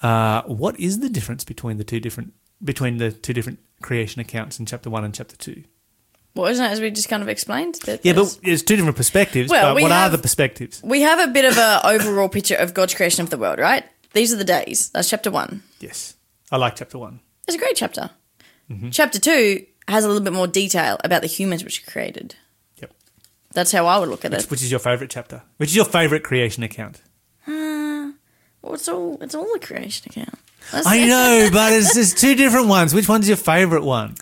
Uh, 0.01 0.43
what 0.43 0.79
is 0.79 0.99
the 0.99 1.09
difference 1.09 1.43
between 1.43 1.77
the 1.77 1.83
two 1.83 1.99
different 1.99 2.33
between 2.63 2.97
the 2.97 3.11
two 3.11 3.33
different 3.33 3.59
creation 3.81 4.21
accounts 4.21 4.59
in 4.59 4.65
chapter 4.67 4.89
one 4.89 5.03
and 5.03 5.15
chapter 5.15 5.35
two? 5.35 5.63
Well, 6.35 6.45
isn't 6.45 6.63
it 6.63 6.69
as 6.69 6.79
we 6.79 6.91
just 6.91 7.09
kind 7.09 7.23
of 7.23 7.29
explained? 7.29 7.79
That 7.85 8.05
Yeah, 8.05 8.13
but 8.13 8.37
it's 8.43 8.61
two 8.61 8.75
different 8.75 8.95
perspectives. 8.95 9.49
Well, 9.49 9.71
but 9.71 9.77
we 9.77 9.81
what 9.81 9.91
are 9.91 10.09
the 10.09 10.19
perspectives? 10.19 10.81
we 10.83 11.01
have 11.01 11.27
a 11.27 11.31
bit 11.31 11.45
of 11.45 11.57
an 11.57 11.81
overall 11.83 12.29
picture 12.29 12.53
of 12.55 12.75
God's 12.75 12.93
creation 12.93 13.23
of 13.23 13.31
the 13.31 13.39
world, 13.39 13.57
right? 13.57 13.83
These 14.17 14.33
are 14.33 14.37
the 14.37 14.43
days. 14.43 14.89
That's 14.89 15.07
chapter 15.07 15.29
one. 15.29 15.61
Yes, 15.79 16.15
I 16.51 16.57
like 16.57 16.75
chapter 16.75 16.97
one. 16.97 17.19
It's 17.47 17.53
a 17.53 17.59
great 17.59 17.75
chapter. 17.75 18.09
Mm-hmm. 18.67 18.89
Chapter 18.89 19.19
two 19.19 19.67
has 19.87 20.03
a 20.03 20.07
little 20.07 20.23
bit 20.23 20.33
more 20.33 20.47
detail 20.47 20.97
about 21.03 21.21
the 21.21 21.27
humans 21.27 21.63
which 21.63 21.87
are 21.87 21.91
created. 21.91 22.33
Yep. 22.81 22.93
That's 23.53 23.71
how 23.71 23.85
I 23.85 23.99
would 23.99 24.09
look 24.09 24.25
at 24.25 24.33
it. 24.33 24.49
Which 24.49 24.63
is 24.63 24.71
your 24.71 24.79
favorite 24.79 25.11
chapter? 25.11 25.43
Which 25.57 25.69
is 25.69 25.75
your 25.75 25.85
favorite 25.85 26.23
creation 26.23 26.63
account? 26.63 27.03
Well, 27.45 28.73
it's 28.73 28.87
all 28.89 29.19
it's 29.21 29.35
all 29.35 29.53
a 29.53 29.59
creation 29.59 30.09
account. 30.09 30.39
That's 30.71 30.87
I 30.87 30.95
it. 30.95 31.07
know, 31.07 31.49
but 31.53 31.73
it's 31.73 31.93
just 31.93 32.17
two 32.17 32.33
different 32.33 32.69
ones. 32.69 32.95
Which 32.95 33.07
one's 33.07 33.27
your 33.27 33.37
favorite 33.37 33.83
one? 33.83 34.15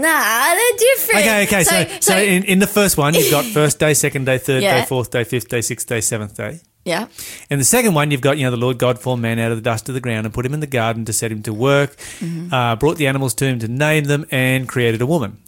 Nah, 0.00 0.54
they're 0.54 0.78
different. 0.78 1.20
Okay, 1.20 1.42
okay. 1.44 1.64
So, 1.64 1.86
so, 2.00 2.16
in, 2.18 2.44
in 2.44 2.58
the 2.58 2.66
first 2.66 2.96
one, 2.96 3.14
you've 3.14 3.30
got 3.30 3.44
first 3.60 3.78
day, 3.78 3.94
second 3.94 4.24
day, 4.26 4.38
third 4.38 4.62
Yeah. 4.62 4.80
day, 4.80 4.86
fourth 4.86 5.10
day, 5.10 5.24
fifth 5.24 5.48
day, 5.48 5.60
sixth 5.60 5.86
day, 5.88 6.00
seventh 6.00 6.36
day. 6.36 6.60
yeah, 6.84 7.06
In 7.50 7.58
the 7.58 7.64
second 7.64 7.94
one, 7.94 8.10
you've 8.10 8.20
got, 8.20 8.38
you 8.38 8.44
know, 8.44 8.50
the 8.50 8.56
Lord 8.56 8.78
God 8.78 8.98
formed 8.98 9.22
man 9.22 9.38
out 9.38 9.50
of 9.50 9.58
the 9.58 9.62
dust 9.62 9.88
of 9.88 9.94
the 9.94 10.00
ground 10.00 10.24
and 10.26 10.32
put 10.34 10.46
him 10.46 10.54
in 10.54 10.60
the 10.60 10.66
garden 10.66 11.04
to 11.06 11.12
set 11.12 11.30
him 11.32 11.42
to 11.42 11.52
work, 11.52 11.96
Mm-hmm. 12.20 12.52
uh, 12.54 12.76
brought 12.76 12.96
the 12.96 13.06
animals 13.06 13.34
to 13.34 13.46
him 13.46 13.58
to 13.58 13.68
name 13.68 14.04
them, 14.04 14.24
and 14.30 14.68
created 14.68 15.00
a 15.02 15.06
woman. 15.06 15.38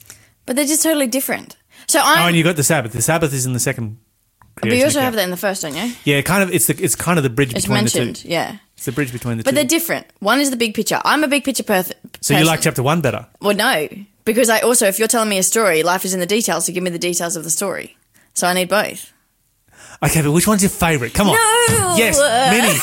but 0.46 0.56
they're 0.56 0.66
just 0.66 0.82
totally 0.82 1.06
different. 1.06 1.56
So 1.86 1.98
Oh, 2.00 2.04
I'm. 2.04 2.28
and 2.28 2.36
you 2.36 2.44
got 2.44 2.56
the 2.56 2.64
Sabbath. 2.64 2.92
The 2.92 3.02
Sabbath 3.02 3.32
is 3.32 3.46
in 3.46 3.52
the 3.52 3.60
second. 3.60 3.98
but 4.60 4.70
you 4.72 4.84
also 4.84 5.00
have 5.00 5.14
that 5.14 5.24
in 5.24 5.30
the 5.30 5.36
first, 5.36 5.62
don't 5.62 5.74
you? 5.74 5.92
Yeah, 6.04 6.20
kind 6.22 6.42
of. 6.42 6.52
It's 6.54 6.66
the 6.66 6.76
it's 6.82 6.94
kind 6.96 7.18
of 7.18 7.22
the 7.22 7.30
bridge 7.30 7.52
It's 7.54 7.62
between 7.64 7.78
the 7.78 7.82
mentioned. 7.82 8.16
two. 8.16 8.28
Yeah, 8.28 8.56
It's 8.76 8.84
the 8.84 8.92
bridge 8.92 9.10
between 9.12 9.38
the 9.38 9.44
but 9.44 9.50
two. 9.52 9.54
they're 9.56 9.64
different. 9.64 10.06
One 10.18 10.38
is 10.40 10.50
the 10.50 10.56
big 10.56 10.74
picture. 10.74 11.00
I'm 11.04 11.24
a 11.24 11.28
big 11.28 11.44
picture 11.44 11.62
person. 11.62 11.96
so 12.20 12.36
you 12.36 12.44
like 12.44 12.60
chapter 12.60 12.82
one 12.82 13.00
better? 13.00 13.26
Well, 13.40 13.56
no, 13.56 13.88
because 14.24 14.48
I 14.48 14.60
also, 14.60 14.86
if 14.86 14.98
you're 14.98 15.08
telling 15.08 15.28
me 15.28 15.38
a 15.38 15.42
story, 15.42 15.82
life 15.82 16.04
is 16.04 16.14
in 16.14 16.20
the 16.20 16.26
details. 16.26 16.66
So 16.66 16.72
give 16.72 16.82
me 16.82 16.90
the 16.90 16.98
details 16.98 17.36
of 17.36 17.44
the 17.44 17.50
story. 17.50 17.96
So 18.34 18.46
I 18.46 18.54
need 18.54 18.68
both. 18.68 19.12
Okay, 20.02 20.22
but 20.22 20.32
which 20.32 20.46
one's 20.46 20.62
your 20.62 20.70
favorite? 20.70 21.12
Come 21.12 21.28
on. 21.28 21.34
No. 21.34 21.96
Yes, 21.96 22.18
Minnie. 22.50 22.78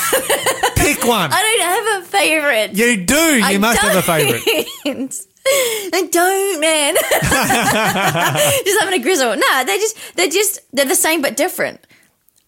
Pick 0.76 1.04
one. 1.08 1.30
I 1.32 1.42
don't 1.42 1.60
have 1.66 2.02
a 2.02 2.06
favorite. 2.06 2.76
You 2.76 3.04
do. 3.04 3.14
You 3.14 3.44
I 3.44 3.58
must 3.58 3.80
have 3.80 3.96
a 3.96 4.02
favorite. 4.02 4.42
I 5.50 6.08
don't, 6.12 6.60
man. 6.60 6.94
just 8.64 8.80
having 8.80 9.00
a 9.00 9.02
grizzle. 9.02 9.34
No, 9.34 9.64
they're 9.64 9.78
just 9.78 9.96
they're 10.14 10.28
just 10.28 10.60
they're 10.72 10.84
the 10.84 10.94
same 10.94 11.22
but 11.22 11.36
different. 11.36 11.80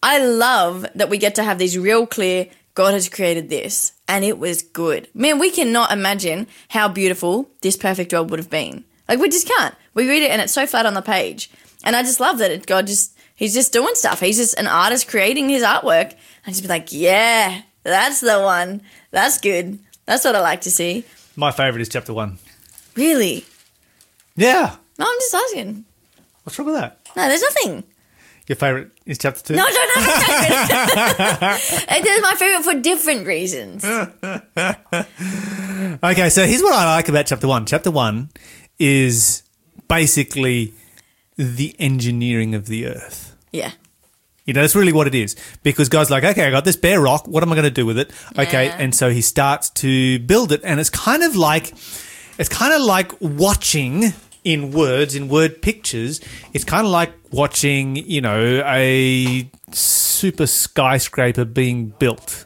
I 0.03 0.23
love 0.23 0.85
that 0.95 1.09
we 1.09 1.17
get 1.17 1.35
to 1.35 1.43
have 1.43 1.57
these 1.59 1.77
real 1.77 2.05
clear. 2.05 2.47
God 2.73 2.93
has 2.93 3.09
created 3.09 3.49
this, 3.49 3.91
and 4.11 4.25
it 4.25 4.37
was 4.37 4.61
good. 4.61 5.07
Man, 5.13 5.39
we 5.39 5.49
cannot 5.49 5.93
imagine 5.93 6.45
how 6.67 6.89
beautiful 6.89 7.49
this 7.61 7.77
perfect 7.77 8.11
world 8.11 8.29
would 8.29 8.39
have 8.39 8.49
been. 8.49 8.83
Like 9.07 9.19
we 9.19 9.29
just 9.29 9.47
can't. 9.47 9.73
We 9.93 10.07
read 10.07 10.21
it, 10.21 10.31
and 10.31 10.41
it's 10.41 10.51
so 10.51 10.67
flat 10.67 10.85
on 10.85 10.95
the 10.95 11.01
page. 11.01 11.49
And 11.85 11.95
I 11.95 12.03
just 12.03 12.19
love 12.19 12.37
that 12.39 12.51
it, 12.51 12.67
God 12.67 12.87
just 12.87 13.17
he's 13.35 13.53
just 13.53 13.71
doing 13.71 13.95
stuff. 13.95 14.19
He's 14.19 14.35
just 14.35 14.59
an 14.59 14.67
artist 14.67 15.07
creating 15.07 15.47
his 15.47 15.63
artwork. 15.63 16.13
And 16.45 16.53
just 16.53 16.61
be 16.61 16.67
like, 16.67 16.91
yeah, 16.91 17.61
that's 17.83 18.19
the 18.19 18.41
one. 18.41 18.81
That's 19.11 19.39
good. 19.39 19.79
That's 20.05 20.25
what 20.25 20.35
I 20.35 20.41
like 20.41 20.61
to 20.61 20.71
see. 20.71 21.05
My 21.37 21.51
favorite 21.51 21.81
is 21.81 21.89
chapter 21.89 22.13
one. 22.13 22.37
Really? 22.95 23.45
Yeah. 24.35 24.75
No, 24.99 25.05
I'm 25.07 25.19
just 25.19 25.33
asking. 25.33 25.85
What's 26.43 26.59
wrong 26.59 26.67
with 26.67 26.75
that? 26.75 26.99
No, 27.15 27.29
there's 27.29 27.41
nothing. 27.41 27.85
Your 28.47 28.57
favorite 28.57 28.91
is 29.11 29.17
chapter 29.17 29.41
two. 29.43 29.55
No, 29.55 29.65
don't 29.65 29.91
have 29.95 30.07
a 30.07 31.57
favorite. 31.57 31.97
it 31.97 32.05
is 32.05 32.21
my 32.21 32.35
favorite 32.35 32.63
for 32.63 32.79
different 32.81 33.27
reasons. 33.27 33.85
Okay, 36.03 36.29
so 36.29 36.45
here's 36.45 36.61
what 36.61 36.73
I 36.73 36.95
like 36.95 37.09
about 37.09 37.25
chapter 37.25 37.47
one. 37.47 37.65
Chapter 37.65 37.91
one 37.91 38.29
is 38.79 39.43
basically 39.87 40.73
the 41.37 41.75
engineering 41.79 42.55
of 42.55 42.67
the 42.67 42.87
earth. 42.87 43.35
Yeah. 43.51 43.71
You 44.45 44.53
know, 44.53 44.61
that's 44.61 44.75
really 44.75 44.93
what 44.93 45.07
it 45.07 45.15
is. 45.15 45.35
Because 45.63 45.89
God's 45.89 46.09
like, 46.09 46.23
okay, 46.23 46.45
I 46.45 46.51
got 46.51 46.65
this 46.65 46.75
bare 46.75 47.01
rock. 47.01 47.27
What 47.27 47.43
am 47.43 47.51
I 47.51 47.55
going 47.55 47.65
to 47.65 47.71
do 47.71 47.85
with 47.85 47.97
it? 47.97 48.11
Okay. 48.37 48.65
Yeah. 48.67 48.77
And 48.79 48.95
so 48.95 49.09
he 49.09 49.21
starts 49.21 49.69
to 49.71 50.19
build 50.19 50.51
it. 50.51 50.61
And 50.63 50.79
it's 50.79 50.89
kind 50.89 51.23
of 51.23 51.35
like, 51.35 51.73
it's 52.37 52.49
kind 52.49 52.73
of 52.73 52.81
like 52.81 53.11
watching 53.19 54.13
in 54.43 54.71
words, 54.71 55.15
in 55.15 55.27
word 55.27 55.61
pictures. 55.61 56.19
It's 56.53 56.63
kind 56.63 56.85
of 56.85 56.91
like 56.91 57.11
watching, 57.31 57.95
you 57.95 58.21
know, 58.21 58.63
a 58.65 59.49
super 59.71 60.47
skyscraper 60.47 61.45
being 61.45 61.87
built. 61.99 62.45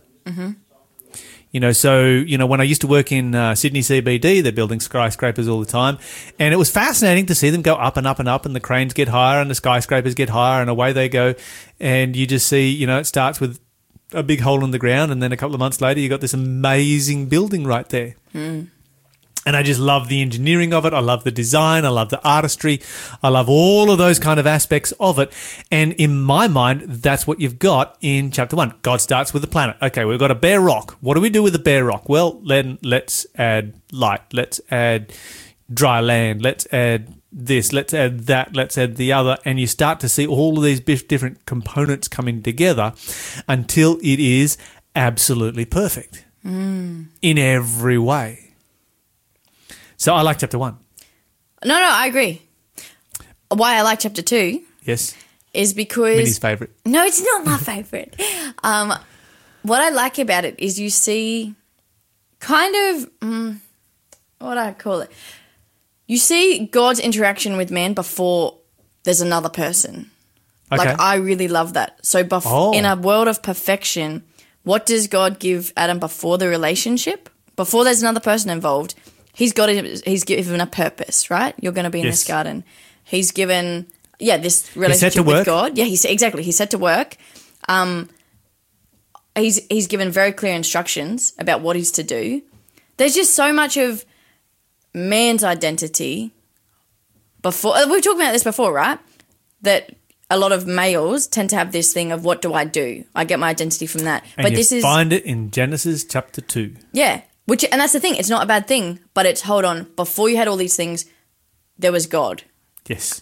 You 1.52 1.62
know, 1.62 1.72
so 1.72 2.04
you 2.04 2.38
know 2.38 2.46
when 2.46 2.60
I 2.60 2.66
used 2.66 2.82
to 2.82 2.88
work 2.88 3.14
in 3.14 3.34
uh, 3.34 3.56
Sydney 3.56 3.80
CBD, 3.80 4.44
they're 4.44 4.52
building 4.52 4.82
skyscrapers 4.82 5.48
all 5.48 5.62
the 5.62 5.66
time, 5.66 5.98
and 6.38 6.54
it 6.54 6.58
was 6.58 6.70
fascinating 6.70 7.28
to 7.28 7.36
see 7.36 7.50
them 7.50 7.62
go 7.62 7.76
up 7.76 7.96
and 7.96 8.06
up 8.06 8.20
and 8.20 8.28
up, 8.28 8.46
and 8.46 8.54
the 8.54 8.60
cranes 8.60 8.92
get 8.94 9.08
higher, 9.08 9.40
and 9.40 9.50
the 9.50 9.56
skyscrapers 9.56 10.16
get 10.16 10.28
higher, 10.28 10.60
and 10.60 10.70
away 10.70 10.92
they 10.92 11.08
go, 11.08 11.34
and 11.80 12.14
you 12.14 12.28
just 12.28 12.48
see, 12.48 12.70
you 12.70 12.86
know, 12.86 13.00
it 13.00 13.06
starts 13.06 13.40
with 13.40 13.62
a 14.12 14.22
big 14.22 14.42
hole 14.42 14.66
in 14.66 14.72
the 14.72 14.80
ground, 14.80 15.14
and 15.14 15.24
then 15.24 15.32
a 15.32 15.38
couple 15.38 15.56
of 15.56 15.60
months 15.60 15.80
later, 15.80 16.02
you 16.02 16.10
got 16.10 16.20
this 16.20 16.34
amazing 16.34 17.28
building 17.28 17.64
right 17.66 17.88
there. 17.88 18.16
And 19.46 19.56
I 19.56 19.62
just 19.62 19.80
love 19.80 20.08
the 20.08 20.22
engineering 20.22 20.74
of 20.74 20.86
it. 20.86 20.94
I 20.94 21.00
love 21.00 21.24
the 21.24 21.32
design. 21.32 21.86
I 21.86 21.90
love 21.90 22.10
the 22.10 22.24
artistry. 22.28 22.82
I 23.22 23.30
love 23.30 23.48
all 23.48 23.92
of 23.92 24.00
those 24.00 24.18
kind 24.18 24.40
of 24.40 24.48
aspects 24.48 24.92
of 25.00 25.20
it. 25.20 25.32
And 25.72 25.94
in 25.94 26.20
my 26.20 26.48
mind, 26.48 26.82
that's 26.82 27.28
what 27.28 27.40
you've 27.40 27.60
got 27.60 27.96
in 28.02 28.32
chapter 28.32 28.56
one. 28.56 28.74
God 28.82 29.02
starts 29.02 29.34
with 29.34 29.44
the 29.44 29.48
planet. 29.48 29.78
Okay, 29.82 30.04
we've 30.04 30.18
got 30.18 30.32
a 30.32 30.36
bare 30.36 30.60
rock. 30.60 30.98
What 31.00 31.14
do 31.14 31.22
we 31.22 31.30
do 31.30 31.44
with 31.44 31.54
the 31.54 31.60
bare 31.60 31.86
rock? 31.86 32.10
Well, 32.10 32.40
then 32.40 32.80
let's 32.82 33.28
add 33.36 33.80
light. 33.92 34.22
Let's 34.34 34.60
add 34.72 35.14
dry 35.72 36.00
land. 36.00 36.42
Let's 36.42 36.66
add 36.74 37.14
this. 37.32 37.72
Let's 37.72 37.94
add 37.94 38.22
that. 38.22 38.56
Let's 38.56 38.78
add 38.80 38.96
the 38.96 39.14
other. 39.14 39.38
And 39.46 39.60
you 39.60 39.68
start 39.68 40.00
to 40.00 40.10
see 40.10 40.26
all 40.26 40.58
of 40.58 40.64
these 40.64 40.80
different 40.80 41.46
components 41.46 42.08
coming 42.08 42.42
together 42.42 42.94
until 43.48 43.98
it 44.02 44.20
is 44.20 44.58
absolutely 44.96 45.66
perfect 45.66 46.26
mm. 46.44 47.08
in 47.22 47.38
every 47.38 47.98
way. 47.98 48.45
So 49.98 50.14
I 50.14 50.22
like 50.22 50.40
chapter 50.40 50.58
one. 50.58 50.78
No, 51.64 51.74
no, 51.80 51.90
I 51.92 52.08
agree. 52.08 52.42
Why 53.50 53.78
I 53.78 53.82
like 53.82 54.00
chapter 54.00 54.22
two 54.22 54.62
Yes, 54.84 55.16
is 55.54 55.74
because 55.74 56.18
Minnie's 56.18 56.38
favourite. 56.40 56.72
No, 56.86 57.04
it's 57.06 57.22
not 57.24 57.46
my 57.46 57.58
favorite. 57.72 58.20
Um, 58.64 58.94
what 59.64 59.82
I 59.82 59.90
like 59.90 60.20
about 60.20 60.46
it 60.46 60.56
is 60.60 60.80
you 60.80 60.90
see 60.90 61.56
kind 62.40 62.76
of 62.76 63.10
mm, 63.20 63.58
what 64.40 64.56
do 64.56 64.60
I 64.60 64.74
call 64.74 65.02
it. 65.02 65.12
You 66.08 66.18
see 66.18 66.66
God's 66.68 67.00
interaction 67.00 67.58
with 67.58 67.72
man 67.72 67.94
before 67.94 68.58
there's 69.04 69.22
another 69.22 69.50
person. 69.50 70.12
Okay. 70.72 70.84
Like 70.86 71.00
I 71.00 71.16
really 71.16 71.48
love 71.48 71.74
that. 71.74 72.04
So 72.06 72.24
bef- 72.24 72.44
Oh. 72.46 72.74
in 72.74 72.86
a 72.86 72.96
world 72.96 73.28
of 73.28 73.42
perfection, 73.42 74.24
what 74.64 74.86
does 74.86 75.08
God 75.08 75.40
give 75.40 75.72
Adam 75.78 76.00
before 76.00 76.38
the 76.38 76.48
relationship? 76.48 77.30
Before 77.56 77.84
there's 77.84 78.02
another 78.02 78.20
person 78.20 78.50
involved, 78.50 78.94
he's 79.36 79.54
got 79.54 79.70
a, 79.70 80.02
he's 80.06 80.24
given 80.24 80.60
a 80.62 80.66
purpose, 80.68 81.30
right? 81.30 81.54
You're 81.62 81.74
going 81.74 81.84
to 81.86 81.90
be 81.92 82.00
in 82.00 82.06
Yes. 82.06 82.20
this 82.22 82.28
garden. 82.28 82.64
He's 83.04 83.32
given 83.32 83.86
yeah 84.20 84.38
this 84.38 84.76
relationship 84.76 85.26
with 85.26 85.46
God. 85.46 85.78
Yeah, 85.78 85.86
he's 85.86 86.06
exactly 86.06 86.42
he's 86.44 86.58
set 86.58 86.72
to 86.72 86.78
work. 86.78 87.18
Um, 87.68 88.10
he's 89.36 89.60
he's 89.70 89.88
given 89.88 90.12
very 90.12 90.32
clear 90.32 90.54
instructions 90.56 91.34
about 91.38 91.62
what 91.62 91.76
he's 91.76 91.92
to 91.92 92.04
do. 92.04 92.42
There's 92.98 93.14
just 93.14 93.36
so 93.36 93.52
much 93.54 93.78
of 93.78 94.06
man's 94.94 95.44
identity 95.44 96.32
before 97.42 97.76
uh, 97.76 97.88
we've 97.90 98.02
talked 98.04 98.20
about 98.20 98.32
this 98.32 98.44
before, 98.44 98.72
right? 98.74 99.00
That 99.62 99.92
a 100.30 100.38
lot 100.40 100.52
of 100.52 100.66
males 100.66 101.28
tend 101.28 101.50
to 101.52 101.56
have 101.56 101.72
this 101.72 101.94
thing 101.94 102.12
of 102.12 102.24
what 102.26 102.42
do 102.42 102.54
I 102.54 102.66
do? 102.66 103.04
I 103.14 103.26
get 103.26 103.40
my 103.40 103.50
identity 103.50 103.86
from 103.86 104.02
that. 104.06 104.24
And 104.38 104.44
but 104.46 104.52
you 104.52 104.58
this 104.58 104.72
is 104.72 104.82
find 104.82 105.12
it 105.14 105.24
in 105.26 105.52
Genesis 105.52 106.04
chapter 106.06 106.42
two. 106.42 106.76
yeah, 106.94 107.22
which 107.46 107.64
and 107.72 107.80
that's 107.82 107.94
the 107.94 108.00
thing. 108.00 108.16
It's 108.16 108.30
not 108.30 108.44
a 108.44 108.48
bad 108.48 108.68
thing, 108.68 109.00
but 109.14 109.26
it's 109.26 109.42
hold 109.42 109.66
on. 109.66 109.84
Before 109.96 110.30
you 110.30 110.38
had 110.38 110.48
all 110.48 110.58
these 110.58 110.76
things, 110.76 111.06
there 111.78 111.92
was 111.92 112.08
God, 112.08 112.44
Yes. 112.88 113.22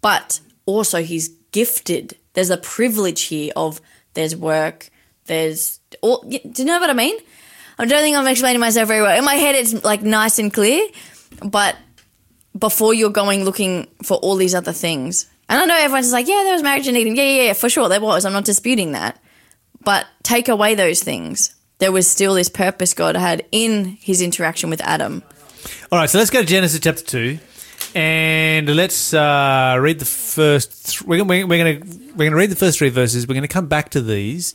but 0.00 0.40
also 0.66 1.02
He's 1.02 1.28
gifted. 1.52 2.16
There's 2.34 2.50
a 2.50 2.56
privilege 2.56 3.22
here 3.22 3.52
of 3.56 3.80
there's 4.14 4.34
work, 4.36 4.90
there's 5.26 5.80
all. 6.02 6.22
Do 6.28 6.38
you 6.56 6.64
know 6.64 6.78
what 6.80 6.90
I 6.90 6.94
mean? 6.94 7.16
I 7.78 7.84
don't 7.86 8.02
think 8.02 8.16
I'm 8.16 8.26
explaining 8.26 8.60
myself 8.60 8.86
very 8.88 9.02
well. 9.02 9.16
In 9.18 9.24
my 9.24 9.34
head, 9.34 9.54
it's 9.54 9.82
like 9.84 10.02
nice 10.02 10.38
and 10.38 10.52
clear, 10.52 10.86
but 11.44 11.76
before 12.56 12.94
you're 12.94 13.10
going 13.10 13.44
looking 13.44 13.88
for 14.04 14.16
all 14.18 14.36
these 14.36 14.54
other 14.54 14.72
things, 14.72 15.28
and 15.48 15.60
I 15.60 15.64
know 15.64 15.76
everyone's 15.76 16.06
just 16.06 16.12
like, 16.12 16.28
yeah, 16.28 16.42
there 16.44 16.52
was 16.52 16.62
marriage 16.62 16.86
in 16.86 16.96
Eden. 16.96 17.16
Yeah, 17.16 17.22
yeah, 17.24 17.42
yeah, 17.44 17.52
for 17.52 17.68
sure, 17.68 17.88
there 17.88 18.00
was. 18.00 18.24
I'm 18.24 18.32
not 18.32 18.44
disputing 18.44 18.92
that. 18.92 19.20
But 19.84 20.06
take 20.22 20.48
away 20.48 20.74
those 20.74 21.02
things. 21.02 21.54
There 21.78 21.92
was 21.92 22.10
still 22.10 22.34
this 22.34 22.48
purpose 22.48 22.94
God 22.94 23.16
had 23.16 23.44
in 23.52 23.98
his 24.00 24.20
interaction 24.20 24.70
with 24.70 24.80
Adam. 24.80 25.22
All 25.90 25.98
right, 25.98 26.08
so 26.08 26.18
let's 26.18 26.30
go 26.30 26.40
to 26.40 26.46
Genesis 26.46 26.80
chapter 26.80 27.02
two, 27.02 27.38
and 27.94 28.68
let's 28.74 29.12
uh, 29.14 29.76
read 29.80 29.98
the 29.98 30.04
first. 30.04 30.86
Th- 30.86 31.02
we're, 31.02 31.24
we're, 31.24 31.46
we're 31.46 31.64
going 31.64 31.80
to 31.80 31.86
we're 32.12 32.16
going 32.16 32.30
to 32.30 32.36
read 32.36 32.50
the 32.50 32.56
first 32.56 32.78
three 32.78 32.90
verses. 32.90 33.26
We're 33.26 33.34
going 33.34 33.42
to 33.42 33.48
come 33.48 33.66
back 33.66 33.90
to 33.90 34.00
these 34.00 34.54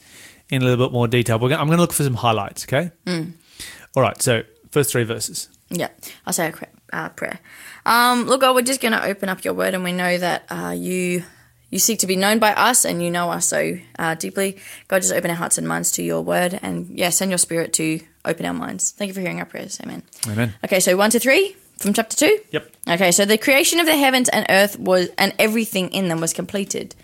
in 0.49 0.61
a 0.61 0.65
little 0.65 0.85
bit 0.87 0.93
more 0.93 1.07
detail. 1.07 1.39
We're 1.39 1.49
gonna, 1.49 1.61
I'm 1.61 1.67
going 1.67 1.77
to 1.77 1.81
look 1.81 1.93
for 1.93 2.03
some 2.03 2.15
highlights. 2.15 2.63
Okay. 2.65 2.91
All 3.07 4.01
right. 4.03 4.21
So 4.21 4.43
first 4.71 4.91
three 4.91 5.03
verses. 5.03 5.49
Yeah, 5.69 5.89
I'll 6.25 6.33
say 6.33 6.51
a 6.51 6.95
uh, 6.95 7.09
prayer. 7.09 7.39
Um, 7.85 8.25
look, 8.25 8.41
God, 8.41 8.55
we're 8.55 8.61
just 8.61 8.81
going 8.81 8.93
to 8.93 9.03
open 9.03 9.29
up 9.29 9.43
your 9.43 9.53
word, 9.53 9.73
and 9.73 9.83
we 9.83 9.93
know 9.93 10.17
that 10.17 10.45
uh, 10.49 10.73
you 10.75 11.23
you 11.69 11.79
seek 11.79 11.99
to 11.99 12.07
be 12.07 12.15
known 12.15 12.39
by 12.39 12.53
us, 12.53 12.85
and 12.85 13.03
you 13.03 13.11
know 13.11 13.29
us 13.29 13.45
so 13.47 13.77
uh, 13.97 14.15
deeply. 14.15 14.57
God, 14.87 15.01
just 15.01 15.13
open 15.13 15.29
our 15.29 15.37
hearts 15.37 15.57
and 15.57 15.67
minds 15.67 15.91
to 15.93 16.03
your 16.03 16.21
word, 16.21 16.59
and 16.61 16.89
yeah, 16.89 17.09
send 17.09 17.31
your 17.31 17.37
spirit 17.37 17.73
to 17.73 17.99
open 18.25 18.45
our 18.45 18.53
minds. 18.53 18.91
Thank 18.91 19.09
you 19.09 19.13
for 19.13 19.21
hearing 19.21 19.39
our 19.39 19.45
prayers. 19.45 19.79
Amen. 19.81 20.03
Amen. 20.27 20.53
Okay, 20.65 20.79
so 20.79 20.97
one 20.97 21.11
to 21.11 21.19
three 21.19 21.55
from 21.77 21.93
chapter 21.93 22.17
two. 22.17 22.39
Yep. 22.51 22.71
Okay, 22.89 23.11
so 23.11 23.25
the 23.25 23.37
creation 23.37 23.79
of 23.79 23.85
the 23.85 23.95
heavens 23.95 24.29
and 24.29 24.45
earth 24.49 24.79
was, 24.79 25.09
and 25.17 25.33
everything 25.39 25.89
in 25.89 26.07
them 26.07 26.19
was 26.19 26.33
completed. 26.33 26.95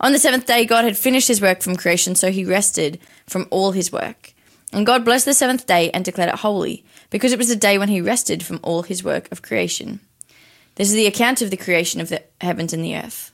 On 0.00 0.12
the 0.12 0.18
seventh 0.18 0.46
day, 0.46 0.64
God 0.64 0.84
had 0.84 0.96
finished 0.96 1.28
his 1.28 1.40
work 1.40 1.60
from 1.60 1.76
creation, 1.76 2.14
so 2.14 2.30
he 2.30 2.44
rested 2.44 3.00
from 3.26 3.46
all 3.50 3.72
his 3.72 3.90
work. 3.90 4.32
And 4.72 4.84
God 4.84 5.04
blessed 5.04 5.24
the 5.24 5.34
seventh 5.34 5.66
day 5.66 5.90
and 5.90 6.04
declared 6.04 6.28
it 6.28 6.40
holy, 6.40 6.84
because 7.10 7.32
it 7.32 7.38
was 7.38 7.48
the 7.48 7.56
day 7.56 7.78
when 7.78 7.88
he 7.88 8.00
rested 8.00 8.42
from 8.42 8.60
all 8.62 8.82
his 8.82 9.02
work 9.02 9.26
of 9.32 9.42
creation. 9.42 10.00
This 10.74 10.88
is 10.88 10.94
the 10.94 11.06
account 11.06 11.42
of 11.42 11.50
the 11.50 11.56
creation 11.56 12.00
of 12.00 12.10
the 12.10 12.22
heavens 12.40 12.72
and 12.72 12.84
the 12.84 12.96
earth. 12.96 13.32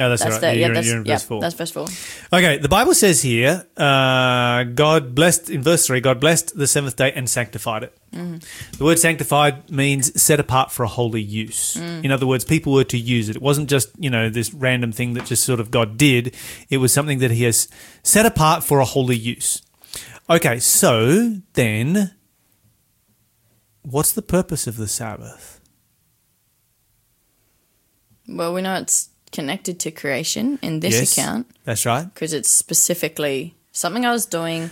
Oh, 0.00 0.08
that's, 0.08 0.22
That's 0.22 0.36
right. 0.36 0.40
the 0.40 0.46
you're, 0.56 0.68
yeah, 0.68 0.74
that's, 0.74 0.86
you're 0.86 0.96
in 1.00 1.04
yeah, 1.04 1.14
verse 1.16 1.22
four. 1.24 1.40
that's 1.42 1.54
verse 1.54 1.70
four. 1.70 1.86
Okay, 2.32 2.56
the 2.56 2.68
Bible 2.68 2.94
says 2.94 3.20
here, 3.20 3.66
uh, 3.76 4.62
God 4.64 5.14
blessed, 5.14 5.50
in 5.50 5.62
verse 5.62 5.86
3, 5.86 6.00
God 6.00 6.18
blessed 6.18 6.56
the 6.56 6.66
seventh 6.66 6.96
day 6.96 7.12
and 7.12 7.28
sanctified 7.28 7.82
it. 7.82 7.98
The 8.10 8.84
word 8.84 8.98
sanctified 8.98 9.70
means 9.70 10.20
set 10.20 10.40
apart 10.40 10.72
for 10.72 10.82
a 10.84 10.88
holy 10.88 11.20
use. 11.20 11.76
In 11.76 12.10
other 12.10 12.26
words, 12.26 12.42
people 12.42 12.72
were 12.72 12.84
to 12.84 12.96
use 12.98 13.28
it. 13.28 13.36
It 13.36 13.42
wasn't 13.42 13.68
just, 13.68 13.90
you 13.98 14.08
know, 14.08 14.30
this 14.30 14.54
random 14.54 14.92
thing 14.92 15.12
that 15.12 15.26
just 15.26 15.44
sort 15.44 15.60
of 15.60 15.70
God 15.70 15.98
did. 15.98 16.34
It 16.70 16.78
was 16.78 16.90
something 16.90 17.18
that 17.18 17.30
He 17.30 17.44
has 17.44 17.68
set 18.02 18.24
apart 18.24 18.64
for 18.64 18.80
a 18.80 18.86
holy 18.86 19.16
use. 19.16 19.60
Okay, 20.30 20.58
so 20.58 21.36
then, 21.52 22.14
what's 23.82 24.12
the 24.12 24.22
purpose 24.22 24.66
of 24.66 24.78
the 24.78 24.88
Sabbath? 24.88 25.60
Well, 28.26 28.54
we 28.54 28.62
know 28.62 28.76
it's 28.76 29.10
connected 29.32 29.80
to 29.80 29.90
creation 29.90 30.58
in 30.62 30.80
this 30.80 30.94
Yes. 30.94 31.12
account 31.18 31.46
That's 31.64 31.84
right. 31.86 32.04
because 32.12 32.32
it's 32.32 32.50
specifically 32.50 33.54
something 33.72 34.04
I 34.06 34.12
was 34.12 34.26
doing. 34.26 34.70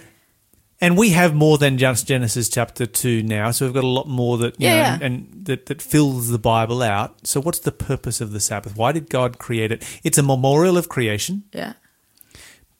And 0.82 0.96
we 0.96 1.10
have 1.10 1.34
more 1.34 1.58
than 1.58 1.76
just 1.76 2.06
Genesis 2.06 2.48
chapter 2.48 2.86
two 2.86 3.22
now, 3.22 3.50
so 3.50 3.66
we've 3.66 3.74
got 3.74 3.84
a 3.84 3.86
lot 3.86 4.08
more 4.08 4.38
that 4.38 4.58
you 4.60 4.66
Yeah, 4.68 4.96
know. 4.96 5.04
And, 5.04 5.28
and 5.32 5.44
that, 5.46 5.66
that 5.66 5.82
fills 5.82 6.30
the 6.30 6.38
Bible 6.38 6.82
out. 6.82 7.26
So, 7.26 7.38
what's 7.40 7.58
the 7.58 7.72
purpose 7.72 8.22
of 8.22 8.32
the 8.32 8.40
Sabbath? 8.40 8.76
Why 8.76 8.92
did 8.92 9.10
God 9.10 9.38
create 9.38 9.72
it? 9.72 9.82
It's 10.04 10.16
a 10.16 10.22
memorial 10.22 10.78
of 10.78 10.88
creation, 10.88 11.42
Yeah. 11.52 11.74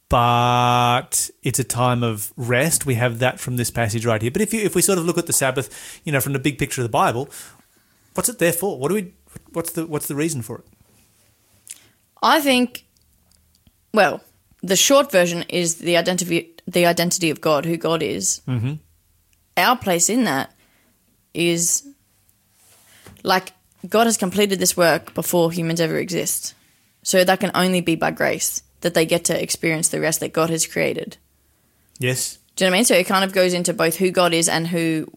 but 0.09 1.31
it's 1.43 1.59
a 1.59 1.65
time 1.65 2.03
of 2.03 2.33
rest. 2.37 2.87
We 2.87 2.95
have 2.95 3.19
that 3.21 3.39
from 3.39 3.57
this 3.57 3.71
passage 3.71 4.05
right 4.07 4.21
here. 4.21 4.31
But 4.31 4.43
if 4.43 4.53
you 4.55 4.61
if 4.63 4.75
we 4.75 4.83
sort 4.83 4.99
of 4.99 5.05
look 5.05 5.19
at 5.19 5.27
the 5.27 5.33
Sabbath, 5.33 6.01
you 6.05 6.13
know, 6.13 6.21
from 6.21 6.33
the 6.33 6.39
big 6.39 6.59
picture 6.59 6.81
of 6.81 6.85
the 6.85 6.89
Bible, 6.91 7.29
what's 8.15 8.29
it 8.29 8.39
there 8.39 8.53
for? 8.53 8.79
What 8.79 8.89
do 8.89 8.95
we? 8.95 9.13
What's 9.53 9.73
the 9.73 9.87
what's 9.87 10.07
the 10.09 10.15
reason 10.17 10.43
for 10.43 10.59
it? 10.59 10.65
I 12.23 12.41
think, 12.41 12.87
well, 13.95 14.23
the 14.63 14.77
short 14.77 15.11
version 15.11 15.43
is 15.49 15.77
the 15.77 15.97
identity, 15.97 16.55
the 16.67 16.87
identity 16.87 17.31
of 17.31 17.41
God, 17.41 17.65
who 17.65 17.77
God 17.77 18.03
is. 18.03 18.43
Mm-hmm. 18.47 18.75
Our 19.57 19.77
place 19.77 20.09
in 20.09 20.25
that 20.25 20.55
is 21.35 21.87
like 23.23 23.53
God 23.89 24.07
has 24.07 24.17
completed 24.17 24.59
this 24.59 24.77
work 24.77 25.15
before 25.15 25.53
humans 25.53 25.81
ever 25.81 25.97
exist. 25.99 26.55
So 27.03 27.25
that 27.25 27.41
can 27.41 27.51
only 27.55 27.81
be 27.81 27.97
by 27.97 28.11
grace 28.11 28.63
that 28.81 28.95
they 28.95 29.07
get 29.07 29.25
to 29.27 29.43
experience 29.43 29.89
the 29.89 30.01
rest 30.01 30.21
that 30.21 30.33
God 30.33 30.51
has 30.51 30.67
created. 30.67 31.17
Yes. 31.99 32.39
Do 32.57 32.65
you 32.65 32.67
know 32.67 32.73
what 32.73 32.77
I 32.77 32.79
mean? 32.79 32.85
So 32.85 32.95
it 32.95 33.07
kind 33.07 33.25
of 33.25 33.33
goes 33.33 33.55
into 33.55 33.73
both 33.73 33.97
who 33.97 34.11
God 34.11 34.35
is 34.35 34.49
and 34.49 34.67
who 34.69 35.11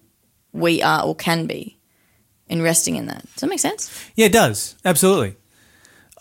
we 0.51 0.81
are 0.81 1.03
or 1.03 1.15
can 1.15 1.45
be 1.45 1.77
in 2.47 2.61
resting 2.61 2.95
in 2.95 3.07
that. 3.07 3.23
Does 3.23 3.41
that 3.41 3.47
make 3.47 3.59
sense? 3.59 3.91
Yeah, 4.15 4.27
it 4.27 4.33
does. 4.33 4.75
Absolutely. 4.85 5.35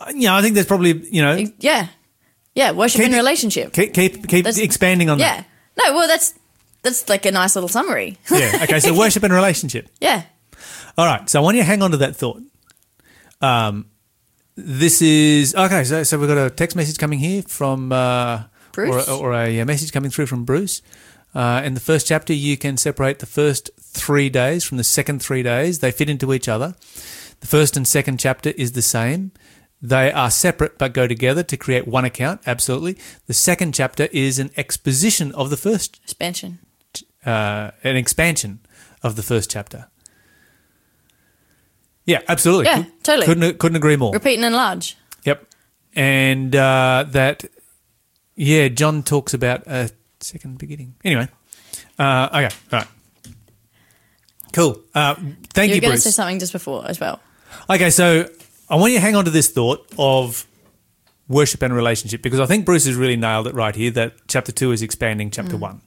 You 0.09 0.27
know, 0.29 0.35
I 0.35 0.43
think 0.43 0.55
there's 0.55 0.67
probably 0.67 0.93
you 1.11 1.23
know 1.23 1.45
Yeah. 1.59 1.89
Yeah, 2.55 2.73
worship 2.73 3.01
Keep 3.01 3.11
in 3.13 3.17
relationship. 3.17 3.73
keep 3.73 3.95
keep, 3.95 4.29
keep 4.29 4.45
That's- 4.45 4.59
expanding 4.59 5.09
on 5.11 5.19
that. 5.19 5.47
Yeah. 5.77 5.85
No, 5.91 5.95
well 5.97 6.07
that's 6.09 6.35
that's 6.83 7.09
like 7.09 7.25
a 7.27 7.31
nice 7.31 7.55
little 7.57 7.69
summary. 7.69 8.19
Yeah. 8.31 8.61
Okay. 8.65 8.81
So 8.81 8.97
worship 8.99 9.23
and 9.23 9.33
relationship. 9.33 9.89
yeah. 10.01 10.25
All 10.99 11.07
right. 11.07 11.29
So 11.31 11.41
I 11.41 11.43
want 11.43 11.57
you 11.57 11.63
to 11.63 11.67
hang 11.67 11.81
on 11.83 11.93
to 11.93 11.97
that 11.99 12.15
thought. 12.17 12.43
Um, 13.41 13.87
this 14.57 15.01
is 15.01 15.55
okay. 15.55 15.85
So, 15.85 16.03
so 16.03 16.19
we've 16.19 16.29
got 16.29 16.39
a 16.39 16.51
text 16.51 16.77
message 16.77 16.99
coming 16.99 17.19
here 17.19 17.43
from 17.43 17.91
uh, 17.93 18.43
Bruce? 18.73 19.09
or, 19.09 19.29
or 19.29 19.35
a 19.35 19.65
message 19.65 19.93
coming 19.93 20.11
through 20.11 20.27
from 20.27 20.45
Bruce. 20.45 20.83
Uh, 21.35 21.63
in 21.65 21.73
the 21.73 21.81
first 21.81 22.07
chapter, 22.07 22.35
you 22.35 22.59
can 22.59 22.77
separate 22.77 23.19
the 23.21 23.27
first 23.27 23.71
three 23.81 24.29
days 24.29 24.65
from 24.65 24.77
the 24.77 24.85
second 24.85 25.23
three 25.23 25.43
days. 25.43 25.79
They 25.79 25.91
fit 25.91 26.11
into 26.11 26.35
each 26.35 26.47
other. 26.49 26.75
The 27.41 27.47
first 27.47 27.77
and 27.77 27.89
second 27.89 28.19
chapter 28.21 28.51
is 28.51 28.73
the 28.73 28.83
same. 28.83 29.33
They 29.83 30.13
are 30.13 30.31
separate 30.31 30.79
but 30.79 30.93
go 30.93 31.09
together 31.09 31.43
to 31.43 31.57
create 31.57 31.89
one 31.89 32.05
account. 32.05 32.43
Absolutely. 32.47 32.97
The 33.27 33.35
second 33.35 33.75
chapter 33.75 34.09
is 34.13 34.39
an 34.39 34.51
exposition 34.57 35.33
of 35.33 35.51
the 35.51 35.57
first 35.57 35.99
Expansion. 36.05 36.61
uh, 37.27 37.73
an 37.83 37.97
expansion 37.97 38.61
of 39.03 39.17
the 39.17 39.23
first 39.25 39.51
chapter. 39.51 39.89
Yeah, 42.05 42.21
absolutely. 42.29 42.67
Yeah, 42.67 42.85
totally. 43.03 43.27
Couldn't 43.27 43.59
couldn't 43.59 43.77
agree 43.77 43.97
more. 43.97 44.13
Repeat 44.13 44.37
and 44.37 44.45
enlarge. 44.45 44.97
Yep. 45.25 45.47
And 45.95 46.55
uh, 46.57 47.05
that, 47.09 47.45
yeah, 48.35 48.69
John 48.69 49.03
talks 49.03 49.35
about 49.35 49.67
a 49.67 49.91
second 50.21 50.59
beginning. 50.59 50.95
Anyway, 51.05 51.29
uh, 51.99 52.29
okay, 52.33 52.45
all 52.73 52.79
right. 52.79 52.87
Cool. 54.53 54.81
Uh, 54.95 55.15
thank 55.55 55.69
You're 55.69 55.77
you, 55.77 55.81
going 55.81 55.95
to 55.95 56.01
say 56.01 56.11
something 56.11 56.39
just 56.39 56.53
before 56.53 56.89
as 56.89 56.99
well. 56.99 57.21
Okay, 57.71 57.91
so 57.91 58.29
I 58.73 58.77
want 58.77 58.93
you 58.93 58.99
to 58.99 59.03
hang 59.03 59.15
on 59.15 59.27
to 59.27 59.31
this 59.31 59.51
thought 59.51 59.87
of 59.99 60.47
worship 61.29 61.61
and 61.61 61.75
relationship 61.75 62.23
because 62.23 62.41
I 62.41 62.47
think 62.47 62.65
Bruce 62.65 62.87
has 62.87 62.97
really 62.97 63.17
nailed 63.17 63.47
it 63.47 63.55
right 63.55 63.75
here 63.77 63.91
that 63.91 64.15
chapter 64.29 64.51
two 64.51 64.73
is 64.73 64.81
expanding 64.81 65.31
chapter 65.31 65.59
one. 65.59 65.83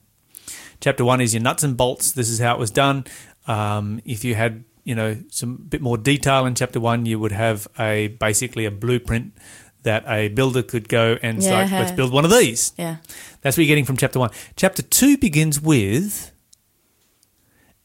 Chapter 0.81 1.03
one 1.03 1.19
is 1.19 1.33
your 1.33 1.41
nuts 1.41 1.63
and 1.63 1.75
bolts. 1.75 2.11
This 2.11 2.29
is 2.29 2.37
how 2.37 2.53
it 2.53 2.59
was 2.59 2.69
done. 2.69 3.05
Um, 3.47 4.01
if 4.05 4.23
you 4.23 4.35
had, 4.35 4.65
you 4.83 4.93
know, 4.93 5.17
some 5.31 5.55
bit 5.55 5.81
more 5.81 5.97
detail 5.97 6.45
in 6.45 6.53
chapter 6.53 6.79
one, 6.79 7.07
you 7.07 7.19
would 7.19 7.31
have 7.31 7.67
a 7.79 8.09
basically 8.19 8.65
a 8.65 8.71
blueprint 8.71 9.33
that 9.81 10.03
a 10.07 10.27
builder 10.27 10.61
could 10.61 10.87
go 10.87 11.17
and. 11.23 11.41
Yeah. 11.41 11.67
Let's 11.71 11.91
build 11.91 12.13
one 12.13 12.23
of 12.23 12.29
these. 12.29 12.71
Yeah. 12.77 12.97
That's 13.41 13.57
what 13.57 13.63
you're 13.63 13.71
getting 13.71 13.85
from 13.85 13.97
chapter 13.97 14.19
one. 14.19 14.29
Chapter 14.55 14.83
two 14.83 15.17
begins 15.17 15.59
with, 15.59 16.31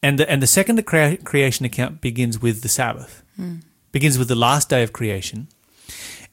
and 0.03 0.19
the 0.19 0.29
and 0.29 0.43
the 0.43 0.47
second 0.47 0.85
crea- 0.85 1.17
creation 1.17 1.65
account 1.65 2.01
begins 2.01 2.39
with 2.39 2.61
the 2.61 2.69
Sabbath. 2.69 3.23
Begins 3.91 4.17
with 4.17 4.27
the 4.27 4.35
last 4.35 4.69
day 4.69 4.83
of 4.83 4.93
creation, 4.93 5.47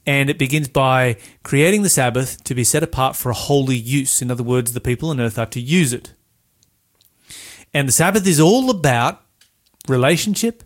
and 0.06 0.30
it 0.30 0.38
begins 0.38 0.68
by 0.68 1.16
creating 1.42 1.82
the 1.82 1.88
Sabbath 1.88 2.42
to 2.44 2.54
be 2.54 2.64
set 2.64 2.82
apart 2.82 3.16
for 3.16 3.30
a 3.30 3.34
holy 3.34 3.76
use. 3.76 4.22
In 4.22 4.30
other 4.30 4.44
words, 4.44 4.72
the 4.72 4.80
people 4.80 5.10
on 5.10 5.20
earth 5.20 5.38
are 5.38 5.46
to 5.46 5.60
use 5.60 5.92
it. 5.92 6.12
And 7.74 7.88
the 7.88 7.92
Sabbath 7.92 8.26
is 8.26 8.40
all 8.40 8.70
about 8.70 9.22
relationship 9.88 10.62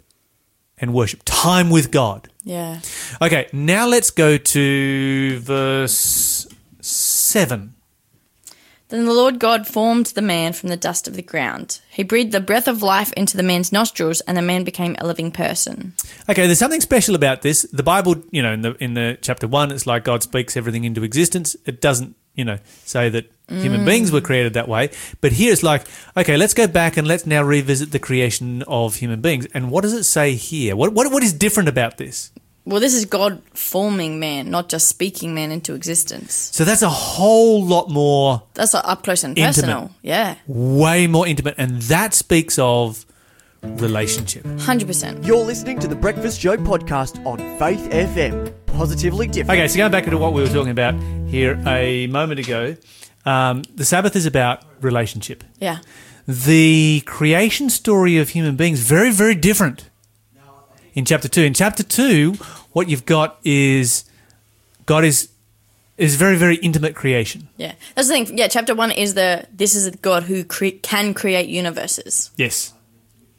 and 0.79 0.93
worship, 0.93 1.23
time 1.25 1.71
with 1.71 1.91
God. 1.91 2.29
Yeah. 2.45 2.81
Okay, 3.21 3.49
now 3.53 3.87
let's 3.87 4.11
go 4.11 4.37
to 4.37 5.39
verse 5.41 6.47
seven. 6.81 7.75
Then 8.93 9.07
the 9.07 9.15
Lord 9.15 9.39
God 9.39 9.67
formed 9.67 10.05
the 10.09 10.21
man 10.21 10.53
from 10.53 10.69
the 10.69 10.77
dust 10.77 11.09
of 11.09 11.15
the 11.15 11.23
ground. 11.23 11.81
He 11.89 12.03
breathed 12.03 12.31
the 12.31 12.43
breath 12.43 12.69
of 12.69 12.83
life 12.83 13.11
into 13.15 13.39
the 13.39 13.43
man's 13.43 13.73
nostrils, 13.73 14.21
and 14.21 14.37
the 14.37 14.43
man 14.43 14.65
became 14.65 14.97
a 14.99 15.07
living 15.07 15.31
person. 15.31 15.95
Okay, 16.29 16.45
there's 16.45 16.59
something 16.59 16.83
special 16.83 17.15
about 17.15 17.41
this. 17.41 17.63
The 17.73 17.83
Bible, 17.83 18.23
you 18.31 18.43
know, 18.43 18.53
in 18.53 18.61
the 18.61 18.85
in 18.85 18.93
the 18.93 19.17
chapter 19.23 19.49
one, 19.49 19.73
it's 19.73 19.87
like 19.87 20.05
God 20.05 20.23
speaks 20.23 20.59
everything 20.59 20.85
into 20.85 21.05
existence. 21.05 21.57
It 21.65 21.81
doesn't, 21.81 22.17
you 22.35 22.45
know, 22.45 22.59
say 22.85 23.09
that 23.09 23.33
human 23.49 23.81
mm. 23.81 23.87
beings 23.87 24.13
were 24.13 24.21
created 24.21 24.53
that 24.53 24.69
way. 24.69 24.91
But 25.23 25.33
here 25.33 25.55
it's 25.55 25.63
like, 25.63 25.87
okay, 26.15 26.37
let's 26.37 26.53
go 26.53 26.67
back 26.67 26.99
and 26.99 27.09
let's 27.09 27.25
now 27.25 27.43
revisit 27.43 27.93
the 27.93 27.99
creation 27.99 28.63
of 28.65 28.97
human 28.97 29.23
beings. 29.23 29.47
And 29.55 29.71
what 29.71 29.85
does 29.85 29.95
it 29.95 30.05
say 30.05 30.35
here? 30.35 30.77
What 30.77 30.93
what 30.93 31.11
what 31.11 31.23
is 31.23 31.33
different 31.33 31.71
about 31.71 31.97
this? 31.97 32.31
Well, 32.65 32.79
this 32.81 32.95
is 32.95 33.05
God 33.07 33.43
forming 33.55 34.21
man, 34.21 34.49
not 34.51 34.69
just 34.69 34.87
speaking 34.89 35.35
man 35.35 35.51
into 35.51 35.75
existence. 35.75 36.33
So 36.53 36.65
that's 36.65 36.83
a 36.83 36.89
whole 36.89 37.65
lot 37.65 37.91
more, 37.91 38.43
That's 38.55 38.73
like 38.75 38.87
up 38.87 39.03
close 39.03 39.25
and 39.25 39.37
Intimate. 39.37 39.55
personal. 39.55 39.91
Yeah. 40.03 40.37
way 40.47 41.07
more 41.09 41.27
intimate, 41.27 41.57
and 41.59 41.83
that 41.83 42.15
speaks 42.15 42.59
of 42.61 43.05
relationship. 43.63 44.45
100%. 44.45 45.27
You're 45.27 45.45
listening 45.45 45.79
to 45.81 45.89
the 45.89 45.95
Breakfast 45.97 46.41
Show 46.41 46.57
podcast 46.57 47.25
on 47.27 47.39
Faith 47.59 47.89
FM. 47.91 48.53
Positively 48.67 49.27
different. 49.27 49.59
Okay, 49.59 49.69
so 49.69 49.77
going 49.77 49.93
back 49.93 50.05
to 50.07 50.17
what 50.19 50.33
we 50.33 50.41
were 50.43 50.49
talking 50.49 50.71
about 50.71 50.95
here 51.29 51.61
a 51.67 52.07
moment 52.09 52.41
ago, 52.41 52.77
um, 53.27 53.63
the 53.75 53.85
Sabbath 53.85 54.17
is 54.17 54.27
about 54.27 54.65
relationship. 54.81 55.45
Yeah. 55.61 55.79
the 56.29 57.03
creation 57.07 57.69
story 57.69 58.17
of 58.19 58.29
human 58.29 58.55
beings 58.55 58.79
very 58.79 59.11
very 59.11 59.35
different 59.35 59.91
in 60.95 61.05
chapter 61.05 61.29
2 61.29 61.43
in 61.43 61.55
chapter 61.55 61.83
2 61.83 62.33
what 62.73 62.89
you've 62.89 63.05
got 63.07 63.39
is 63.45 64.05
god 64.87 65.05
is 65.05 65.29
is 65.99 66.17
very 66.17 66.37
very 66.37 66.57
intimate 66.57 66.95
creation 66.95 67.49
Yeah. 67.57 67.75
That's 67.95 68.09
the 68.09 68.15
thing. 68.15 68.39
Yeah, 68.39 68.49
chapter 68.49 68.75
one 68.75 68.91
is 68.91 69.15
the 69.15 69.47
this 69.53 69.75
is 69.75 69.87
a 69.87 69.91
God 69.93 70.25
who 70.25 70.43
cre- 70.45 70.79
can 70.83 71.15
create 71.15 71.49
universes. 71.49 72.31
yes 72.37 72.73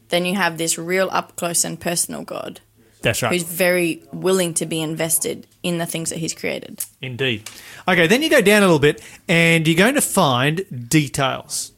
Then 0.10 0.26
you 0.26 0.36
have 0.36 0.58
this 0.58 0.78
real 0.78 1.10
up 1.12 1.36
close 1.36 1.64
and 1.68 1.80
personal 1.80 2.24
God 2.24 2.62
that's 3.02 3.22
right 3.22 3.32
who's 3.34 3.44
very 3.44 4.02
willing 4.14 4.54
to 4.54 4.66
be 4.66 4.82
invested 4.82 5.46
in 5.62 5.78
the 5.78 5.86
things 5.86 6.10
that 6.10 6.20
he's 6.20 6.34
created. 6.34 6.86
indeed 7.02 7.50
okay 7.88 8.08
then 8.08 8.22
you 8.24 8.30
go 8.30 8.42
down 8.42 8.62
a 8.64 8.66
little 8.66 8.80
bit 8.80 9.02
and 9.28 9.68
you're 9.68 9.76
going 9.86 9.96
to 9.96 10.02
find 10.02 10.64
details 10.90 11.72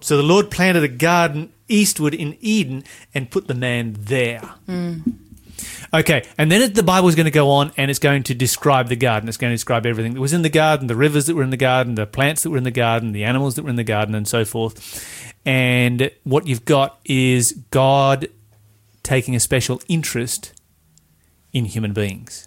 so 0.00 0.16
the 0.16 0.22
lord 0.22 0.50
planted 0.50 0.82
a 0.84 0.88
garden 0.88 1.50
eastward 1.68 2.14
in 2.14 2.36
eden 2.40 2.82
and 3.14 3.30
put 3.30 3.46
the 3.46 3.54
man 3.54 3.94
there 3.98 4.42
Okay, 5.92 6.24
and 6.36 6.52
then 6.52 6.62
it, 6.62 6.74
the 6.74 6.82
Bible 6.82 7.08
is 7.08 7.14
going 7.14 7.24
to 7.24 7.30
go 7.30 7.50
on 7.50 7.72
and 7.76 7.90
it's 7.90 7.98
going 7.98 8.22
to 8.24 8.34
describe 8.34 8.88
the 8.88 8.96
garden. 8.96 9.28
It's 9.28 9.38
going 9.38 9.50
to 9.50 9.54
describe 9.54 9.86
everything 9.86 10.14
that 10.14 10.20
was 10.20 10.32
in 10.32 10.42
the 10.42 10.50
garden, 10.50 10.86
the 10.86 10.96
rivers 10.96 11.26
that 11.26 11.34
were 11.34 11.42
in 11.42 11.50
the 11.50 11.56
garden, 11.56 11.94
the 11.94 12.06
plants 12.06 12.42
that 12.42 12.50
were 12.50 12.58
in 12.58 12.64
the 12.64 12.70
garden, 12.70 13.12
the 13.12 13.24
animals 13.24 13.54
that 13.54 13.62
were 13.62 13.70
in 13.70 13.76
the 13.76 13.84
garden, 13.84 14.14
and 14.14 14.28
so 14.28 14.44
forth. 14.44 15.34
And 15.44 16.10
what 16.24 16.46
you've 16.46 16.64
got 16.64 16.98
is 17.04 17.52
God 17.70 18.28
taking 19.02 19.34
a 19.34 19.40
special 19.40 19.80
interest 19.88 20.52
in 21.52 21.64
human 21.64 21.92
beings. 21.92 22.46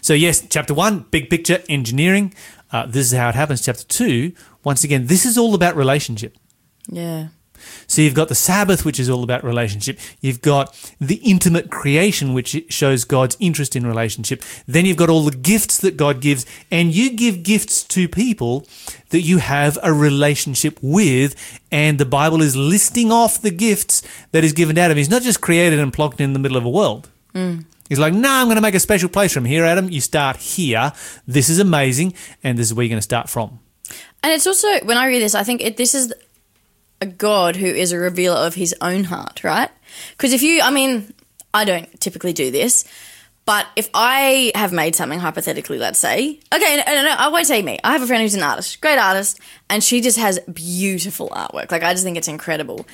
So, 0.00 0.14
yes, 0.14 0.46
chapter 0.48 0.74
one, 0.74 1.06
big 1.10 1.30
picture, 1.30 1.62
engineering. 1.68 2.34
Uh, 2.70 2.86
this 2.86 3.10
is 3.10 3.18
how 3.18 3.30
it 3.30 3.34
happens. 3.34 3.64
Chapter 3.64 3.84
two, 3.84 4.32
once 4.62 4.84
again, 4.84 5.06
this 5.06 5.24
is 5.24 5.36
all 5.36 5.54
about 5.54 5.74
relationship. 5.76 6.36
Yeah. 6.88 7.28
So 7.86 8.02
you've 8.02 8.14
got 8.14 8.28
the 8.28 8.34
Sabbath, 8.34 8.84
which 8.84 9.00
is 9.00 9.10
all 9.10 9.22
about 9.22 9.44
relationship. 9.44 9.98
You've 10.20 10.42
got 10.42 10.78
the 11.00 11.16
intimate 11.16 11.70
creation, 11.70 12.34
which 12.34 12.64
shows 12.68 13.04
God's 13.04 13.36
interest 13.40 13.76
in 13.76 13.86
relationship. 13.86 14.42
Then 14.66 14.86
you've 14.86 14.96
got 14.96 15.10
all 15.10 15.22
the 15.22 15.36
gifts 15.36 15.78
that 15.78 15.96
God 15.96 16.20
gives, 16.20 16.46
and 16.70 16.94
you 16.94 17.10
give 17.10 17.42
gifts 17.42 17.82
to 17.84 18.08
people 18.08 18.66
that 19.10 19.20
you 19.20 19.38
have 19.38 19.78
a 19.82 19.92
relationship 19.92 20.78
with. 20.82 21.34
And 21.70 21.98
the 21.98 22.06
Bible 22.06 22.42
is 22.42 22.56
listing 22.56 23.12
off 23.12 23.40
the 23.40 23.50
gifts 23.50 24.02
that 24.32 24.44
is 24.44 24.52
given 24.52 24.76
to 24.76 24.80
Adam. 24.80 24.96
He's 24.96 25.10
not 25.10 25.22
just 25.22 25.40
created 25.40 25.78
and 25.78 25.92
plonked 25.92 26.20
in 26.20 26.32
the 26.32 26.38
middle 26.38 26.56
of 26.56 26.64
a 26.64 26.70
world. 26.70 27.08
Mm. 27.34 27.64
He's 27.88 27.98
like, 27.98 28.12
no, 28.12 28.30
I'm 28.30 28.46
going 28.46 28.56
to 28.56 28.62
make 28.62 28.74
a 28.74 28.80
special 28.80 29.08
place 29.08 29.32
from 29.32 29.46
here, 29.46 29.64
Adam. 29.64 29.88
You 29.88 30.00
start 30.00 30.36
here. 30.36 30.92
This 31.26 31.48
is 31.48 31.58
amazing, 31.58 32.14
and 32.44 32.58
this 32.58 32.66
is 32.66 32.74
where 32.74 32.84
you're 32.84 32.90
going 32.90 32.98
to 32.98 33.02
start 33.02 33.30
from. 33.30 33.60
And 34.22 34.32
it's 34.32 34.46
also 34.46 34.68
when 34.84 34.98
I 34.98 35.06
read 35.06 35.20
this, 35.20 35.34
I 35.34 35.42
think 35.42 35.62
it, 35.62 35.76
this 35.76 35.94
is 35.94 36.12
a 37.00 37.06
God 37.06 37.56
who 37.56 37.66
is 37.66 37.92
a 37.92 37.98
revealer 37.98 38.36
of 38.36 38.54
His 38.54 38.74
own 38.80 39.04
heart, 39.04 39.44
right? 39.44 39.70
Because 40.10 40.32
if 40.32 40.42
you, 40.42 40.60
I 40.62 40.70
mean, 40.70 41.12
I 41.54 41.64
don't 41.64 42.00
typically 42.00 42.32
do 42.32 42.50
this, 42.50 42.84
but 43.48 43.66
if 43.76 43.88
I 43.94 44.52
have 44.54 44.72
made 44.72 44.94
something 44.94 45.18
hypothetically, 45.18 45.78
let's 45.78 45.98
say, 45.98 46.38
okay, 46.52 46.82
no, 46.86 46.94
no, 46.94 47.02
no, 47.02 47.14
I 47.18 47.28
won't 47.28 47.46
say 47.46 47.62
me. 47.62 47.78
I 47.82 47.92
have 47.92 48.02
a 48.02 48.06
friend 48.06 48.22
who's 48.22 48.34
an 48.34 48.42
artist, 48.42 48.80
great 48.82 48.98
artist, 48.98 49.40
and 49.70 49.82
she 49.82 50.02
just 50.02 50.18
has 50.18 50.38
beautiful 50.40 51.30
artwork. 51.30 51.70
Like 51.70 51.82
I 51.82 51.92
just 51.92 52.04
think 52.04 52.18
it's 52.18 52.28
incredible. 52.28 52.86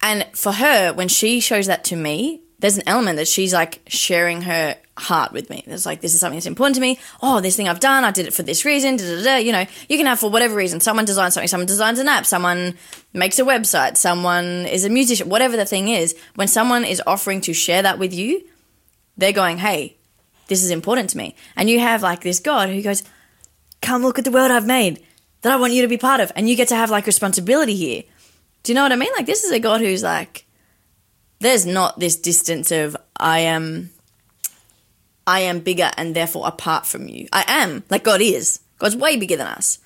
And 0.00 0.26
for 0.32 0.52
her, 0.52 0.92
when 0.92 1.08
she 1.08 1.40
shows 1.40 1.66
that 1.66 1.82
to 1.84 1.96
me, 1.96 2.40
there's 2.60 2.76
an 2.76 2.84
element 2.86 3.16
that 3.16 3.26
she's 3.26 3.52
like 3.52 3.80
sharing 3.88 4.42
her 4.42 4.76
heart 5.00 5.32
with 5.32 5.50
me. 5.50 5.64
It's 5.66 5.86
like, 5.86 6.00
this 6.00 6.14
is 6.14 6.20
something 6.20 6.36
that's 6.36 6.46
important 6.46 6.76
to 6.76 6.80
me. 6.80 6.98
Oh, 7.22 7.40
this 7.40 7.56
thing 7.56 7.68
I've 7.68 7.80
done, 7.80 8.04
I 8.04 8.10
did 8.10 8.26
it 8.26 8.34
for 8.34 8.42
this 8.42 8.64
reason. 8.64 8.96
Da, 8.96 9.04
da, 9.04 9.22
da. 9.22 9.36
You 9.36 9.52
know, 9.52 9.66
you 9.88 9.96
can 9.96 10.06
have 10.06 10.20
for 10.20 10.30
whatever 10.30 10.54
reason. 10.54 10.80
Someone 10.80 11.04
designs 11.04 11.34
something, 11.34 11.48
someone 11.48 11.66
designs 11.66 11.98
an 11.98 12.08
app, 12.08 12.26
someone 12.26 12.76
makes 13.12 13.38
a 13.38 13.42
website, 13.42 13.96
someone 13.96 14.66
is 14.66 14.84
a 14.84 14.90
musician, 14.90 15.28
whatever 15.28 15.56
the 15.56 15.64
thing 15.64 15.88
is. 15.88 16.16
When 16.34 16.48
someone 16.48 16.84
is 16.84 17.02
offering 17.06 17.40
to 17.42 17.52
share 17.52 17.82
that 17.82 17.98
with 17.98 18.14
you, 18.14 18.42
they're 19.16 19.32
going, 19.32 19.58
hey, 19.58 19.96
this 20.48 20.62
is 20.62 20.70
important 20.70 21.10
to 21.10 21.18
me. 21.18 21.34
And 21.56 21.70
you 21.70 21.80
have 21.80 22.02
like 22.02 22.20
this 22.20 22.40
God 22.40 22.68
who 22.68 22.82
goes, 22.82 23.02
come 23.82 24.02
look 24.02 24.18
at 24.18 24.24
the 24.24 24.30
world 24.30 24.50
I've 24.50 24.66
made 24.66 25.04
that 25.42 25.52
I 25.52 25.56
want 25.56 25.72
you 25.72 25.82
to 25.82 25.88
be 25.88 25.96
part 25.96 26.20
of. 26.20 26.32
And 26.36 26.48
you 26.48 26.56
get 26.56 26.68
to 26.68 26.76
have 26.76 26.90
like 26.90 27.06
responsibility 27.06 27.74
here. 27.74 28.02
Do 28.62 28.72
you 28.72 28.74
know 28.74 28.82
what 28.82 28.92
I 28.92 28.96
mean? 28.96 29.12
Like, 29.16 29.26
this 29.26 29.44
is 29.44 29.52
a 29.52 29.60
God 29.60 29.80
who's 29.80 30.02
like, 30.02 30.44
there's 31.38 31.64
not 31.64 31.98
this 31.98 32.16
distance 32.16 32.70
of 32.70 32.96
I 33.16 33.40
am 33.40 33.90
I 35.30 35.40
am 35.40 35.60
bigger 35.60 35.92
and 35.96 36.16
therefore 36.16 36.48
apart 36.48 36.86
from 36.86 37.06
you. 37.06 37.28
I 37.32 37.44
am, 37.46 37.84
like 37.88 38.02
God 38.02 38.20
is. 38.20 38.58
God's 38.78 38.96
way 38.96 39.16
bigger 39.16 39.36
than 39.36 39.46
us. 39.46 39.78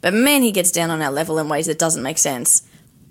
But 0.00 0.14
man, 0.14 0.42
he 0.42 0.52
gets 0.52 0.70
down 0.70 0.90
on 0.90 1.02
our 1.02 1.10
level 1.10 1.36
in 1.40 1.48
ways 1.48 1.66
that 1.66 1.80
doesn't 1.80 2.02
make 2.02 2.18
sense 2.18 2.62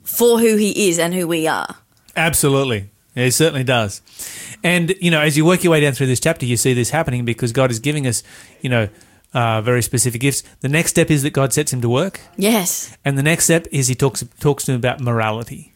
for 0.02 0.40
who 0.40 0.56
he 0.56 0.88
is 0.88 0.98
and 0.98 1.14
who 1.14 1.28
we 1.28 1.46
are. 1.46 1.76
Absolutely. 2.16 2.90
It 3.16 3.34
certainly 3.34 3.66
does. 3.66 4.02
And, 4.64 4.96
you 5.02 5.12
know, 5.12 5.20
as 5.20 5.36
you 5.36 5.44
work 5.44 5.62
your 5.64 5.72
way 5.72 5.82
down 5.82 5.92
through 5.92 6.08
this 6.08 6.22
chapter, 6.22 6.46
you 6.46 6.56
see 6.56 6.74
this 6.74 6.92
happening 6.92 7.26
because 7.26 7.52
God 7.52 7.70
is 7.70 7.80
giving 7.80 8.08
us, 8.08 8.24
you 8.62 8.70
know, 8.70 8.88
uh, 9.34 9.62
very 9.62 9.82
specific 9.82 10.22
gifts. 10.22 10.44
The 10.62 10.70
next 10.70 10.92
step 10.92 11.12
is 11.12 11.24
that 11.24 11.32
God 11.32 11.52
sets 11.52 11.74
him 11.74 11.82
to 11.82 11.90
work. 11.90 12.22
Yes. 12.38 12.96
And 13.04 13.18
the 13.18 13.24
next 13.24 13.44
step 13.44 13.68
is 13.72 13.90
he 13.90 13.96
talks 13.96 14.24
talks 14.40 14.64
to 14.66 14.72
him 14.72 14.78
about 14.78 15.02
morality. 15.02 15.74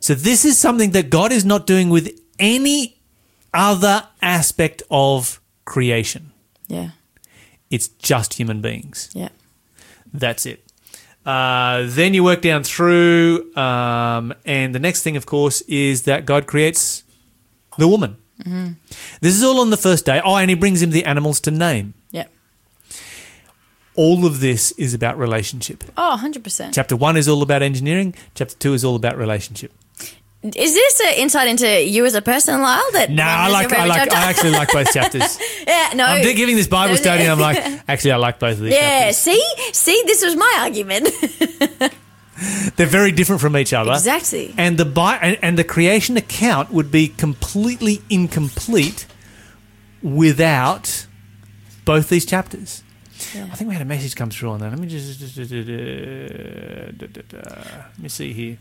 So 0.00 0.14
this 0.14 0.44
is 0.44 0.58
something 0.58 0.90
that 0.90 1.08
God 1.08 1.30
is 1.30 1.44
not 1.44 1.66
doing 1.66 1.88
with 1.88 2.18
any 2.38 2.98
other 3.54 4.08
aspect 4.20 4.82
of 4.90 5.40
creation. 5.64 6.32
Yeah. 6.68 6.90
It's 7.70 7.88
just 7.88 8.34
human 8.34 8.60
beings. 8.60 9.10
Yeah. 9.14 9.30
That's 10.12 10.46
it. 10.46 10.64
Uh, 11.24 11.84
then 11.86 12.12
you 12.12 12.22
work 12.22 12.42
down 12.42 12.62
through, 12.64 13.54
um, 13.56 14.34
and 14.44 14.74
the 14.74 14.78
next 14.78 15.02
thing, 15.02 15.16
of 15.16 15.24
course, 15.24 15.62
is 15.62 16.02
that 16.02 16.26
God 16.26 16.46
creates 16.46 17.02
the 17.78 17.88
woman. 17.88 18.18
This 19.20 19.34
is 19.34 19.42
all 19.42 19.60
on 19.60 19.70
the 19.70 19.76
first 19.76 20.04
day. 20.04 20.20
Oh, 20.22 20.36
and 20.36 20.50
he 20.50 20.56
brings 20.56 20.82
him 20.82 20.90
the 20.90 21.04
animals 21.04 21.40
to 21.40 21.50
name. 21.50 21.94
Yeah. 22.10 22.26
All 23.96 24.26
of 24.26 24.40
this 24.40 24.72
is 24.72 24.92
about 24.92 25.16
relationship. 25.16 25.84
Oh, 25.96 26.18
100%. 26.20 26.74
Chapter 26.74 26.96
one 26.96 27.16
is 27.16 27.28
all 27.28 27.42
about 27.42 27.62
engineering. 27.62 28.14
Chapter 28.34 28.56
two 28.56 28.74
is 28.74 28.84
all 28.84 28.96
about 28.96 29.16
relationship. 29.16 29.72
Is 30.44 30.74
this 30.74 31.00
an 31.00 31.14
insight 31.14 31.48
into 31.48 31.82
you 31.82 32.04
as 32.04 32.14
a 32.14 32.20
person, 32.20 32.60
Lyle? 32.60 32.82
That 32.92 33.10
No, 33.10 33.22
I 33.22 33.48
like, 33.48 33.72
I 33.72 33.86
like, 33.86 33.96
chapter? 33.98 34.14
I 34.16 34.24
actually 34.28 34.50
like 34.50 34.70
both 34.70 34.92
chapters. 34.92 35.38
yeah, 35.66 35.92
no. 35.94 36.04
I'm 36.04 36.22
giving 36.36 36.54
this 36.56 36.68
Bible 36.68 36.96
study, 36.98 37.22
and 37.22 37.32
I'm 37.32 37.40
like, 37.40 37.56
actually, 37.88 38.12
I 38.12 38.16
like 38.16 38.38
both 38.38 38.58
of 38.58 38.64
these. 38.64 38.74
yeah, 38.74 39.10
chapters. 39.10 39.16
see? 39.16 39.54
See, 39.72 40.02
this 40.06 40.22
was 40.22 40.36
my 40.36 40.56
argument. 40.60 41.08
they're 42.76 42.86
very 42.86 43.10
different 43.10 43.40
from 43.40 43.56
each 43.56 43.72
other. 43.72 43.92
exactly. 43.92 44.52
And 44.58 44.76
the 44.76 44.84
Bi- 44.84 45.16
and, 45.16 45.38
and 45.40 45.58
the 45.58 45.64
creation 45.64 46.18
account 46.18 46.70
would 46.70 46.90
be 46.90 47.08
completely 47.08 48.02
incomplete 48.10 49.06
without 50.02 51.06
both 51.86 52.10
these 52.10 52.26
chapters. 52.26 52.82
I 53.34 53.54
think 53.56 53.68
we 53.68 53.72
had 53.74 53.80
a 53.82 53.86
message 53.86 54.14
come 54.14 54.28
through 54.28 54.50
on 54.50 54.60
that. 54.60 54.68
Let 54.70 54.78
me 54.78 54.86
just 54.88 55.38
let 55.38 55.50
me 57.98 58.08
see 58.08 58.32
here. 58.34 58.58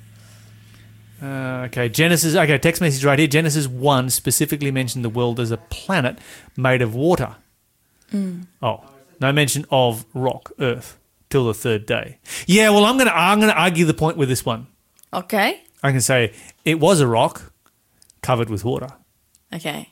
Uh, 1.24 1.64
okay, 1.68 1.88
Genesis. 1.88 2.36
Okay, 2.36 2.58
text 2.58 2.82
message 2.82 3.06
right 3.06 3.18
here. 3.18 3.28
Genesis 3.30 3.66
one 3.68 4.10
specifically 4.10 4.72
mentioned 4.72 5.06
the 5.06 5.10
world 5.10 5.40
as 5.40 5.52
a 5.52 5.58
planet 5.58 6.18
made 6.58 6.82
of 6.82 6.94
water. 6.94 7.36
Oh, 8.62 8.84
no 9.20 9.32
mention 9.32 9.66
of 9.72 10.06
rock, 10.14 10.52
earth, 10.60 11.00
till 11.30 11.46
the 11.46 11.54
third 11.54 11.86
day. 11.86 12.20
Yeah, 12.46 12.70
well, 12.72 12.86
I'm 12.86 12.98
gonna 12.98 13.12
I'm 13.12 13.40
gonna 13.40 13.54
argue 13.54 13.86
the 13.86 13.94
point 13.94 14.18
with 14.18 14.30
this 14.30 14.46
one. 14.46 14.68
Okay. 15.14 15.62
I 15.82 15.92
can 15.92 16.02
say 16.02 16.34
it 16.66 16.80
was 16.80 17.00
a 17.00 17.08
rock 17.08 17.54
covered 18.22 18.50
with 18.50 18.64
water, 18.66 18.90
Okay. 19.54 19.90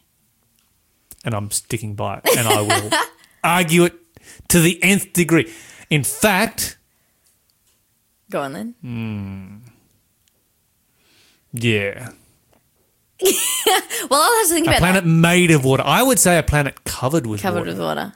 and 1.26 1.34
I'm 1.34 1.50
sticking 1.52 1.96
by 1.96 2.18
it, 2.24 2.38
and 2.38 2.48
I 2.48 2.62
will 2.62 2.92
argue 3.44 3.86
it 3.86 3.94
to 4.50 4.60
the 4.60 4.82
nth 4.84 5.14
degree. 5.14 5.52
In 5.90 6.04
fact, 6.04 6.78
Go 8.30 8.42
on 8.42 8.54
then. 8.54 9.64
Yeah, 11.54 12.10
Well, 14.10 14.20
I'll 14.22 14.38
have 14.40 14.48
to 14.48 14.54
think 14.54 14.68
about 14.68 14.76
a 14.76 14.78
about 14.78 14.80
planet 14.80 15.06
made 15.06 15.52
of 15.52 15.64
water. 15.64 15.84
I 15.86 16.02
would 16.04 16.18
say 16.20 16.38
a 16.38 16.44
planet 16.44 16.84
covered 16.86 17.26
with. 17.28 17.42
Covered 17.42 17.60
water. 17.60 17.72
with 17.72 17.80
water. 17.80 18.14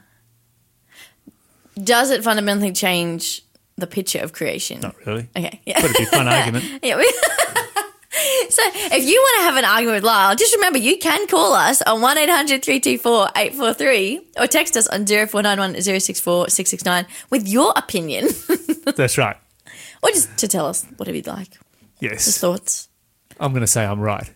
Does 1.82 2.10
it 2.12 2.24
fundamentally 2.24 2.72
change 2.72 3.42
the 3.78 3.86
picture 3.88 4.20
of 4.20 4.34
creation? 4.34 4.80
Not 4.82 4.96
really, 5.06 5.28
Okay. 5.36 5.62
Yeah. 5.66 5.82
but 5.82 5.86
it'd 5.92 5.98
be 5.98 6.04
a 6.04 6.08
fun 6.08 6.28
argument. 6.30 6.64
Yeah, 6.82 6.96
so 8.50 8.62
if 8.96 9.04
you 9.06 9.16
want 9.20 9.40
to 9.40 9.44
have 9.44 9.58
an 9.58 9.66
argument 9.66 9.96
with 9.98 10.04
Lyle, 10.06 10.36
just 10.36 10.56
remember 10.56 10.80
you 10.80 10.98
can 10.98 11.28
call 11.28 11.54
us 11.54 11.82
on 11.82 12.02
1 12.02 12.18
800 12.18 12.64
324 12.64 13.30
843 13.36 14.22
or 14.40 14.48
text 14.48 14.78
us 14.78 14.88
on 14.88 15.06
0491 15.06 15.82
064 15.82 16.48
669 16.50 17.06
with 17.30 17.48
your 17.48 17.74
opinion 17.76 18.30
That's 18.96 19.18
right. 19.18 19.36
or 20.02 20.10
just 20.12 20.36
to 20.38 20.48
tell 20.48 20.66
us 20.68 20.86
whatever 20.96 21.18
you'd 21.18 21.28
like. 21.28 21.50
Just 21.52 21.60
Yes, 22.02 22.38
thoughts. 22.38 22.88
I'm 23.40 23.52
going 23.52 23.62
to 23.62 23.68
say 23.68 23.86
I'm 23.86 24.00
right. 24.00 24.30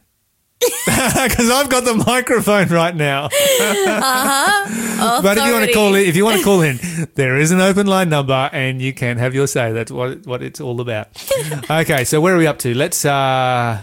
Because 0.85 1.49
I've 1.49 1.69
got 1.69 1.85
the 1.85 1.93
microphone 1.93 2.67
right 2.67 2.95
now. 2.95 3.25
Uh-huh. 3.25 5.21
But 5.23 5.38
if 5.38 5.45
you 5.45 5.53
want 5.53 5.65
to 5.65 5.71
call 5.73 5.95
in, 5.95 6.05
if 6.05 6.15
you 6.17 6.25
want 6.25 6.38
to 6.39 6.43
call 6.43 6.62
in, 6.62 6.77
there 7.15 7.38
is 7.38 7.51
an 7.51 7.62
open 7.62 7.88
line 7.88 8.09
number, 8.09 8.49
and 8.51 8.81
you 8.81 8.91
can 8.91 9.17
have 9.17 9.33
your 9.33 9.47
say. 9.47 9.71
That's 9.71 9.91
what 9.91 10.25
what 10.25 10.41
it's 10.43 10.59
all 10.59 10.81
about. 10.81 11.07
okay, 11.69 12.03
so 12.03 12.19
where 12.19 12.35
are 12.35 12.38
we 12.38 12.47
up 12.47 12.59
to? 12.59 12.73
Let's. 12.73 13.05
uh 13.05 13.81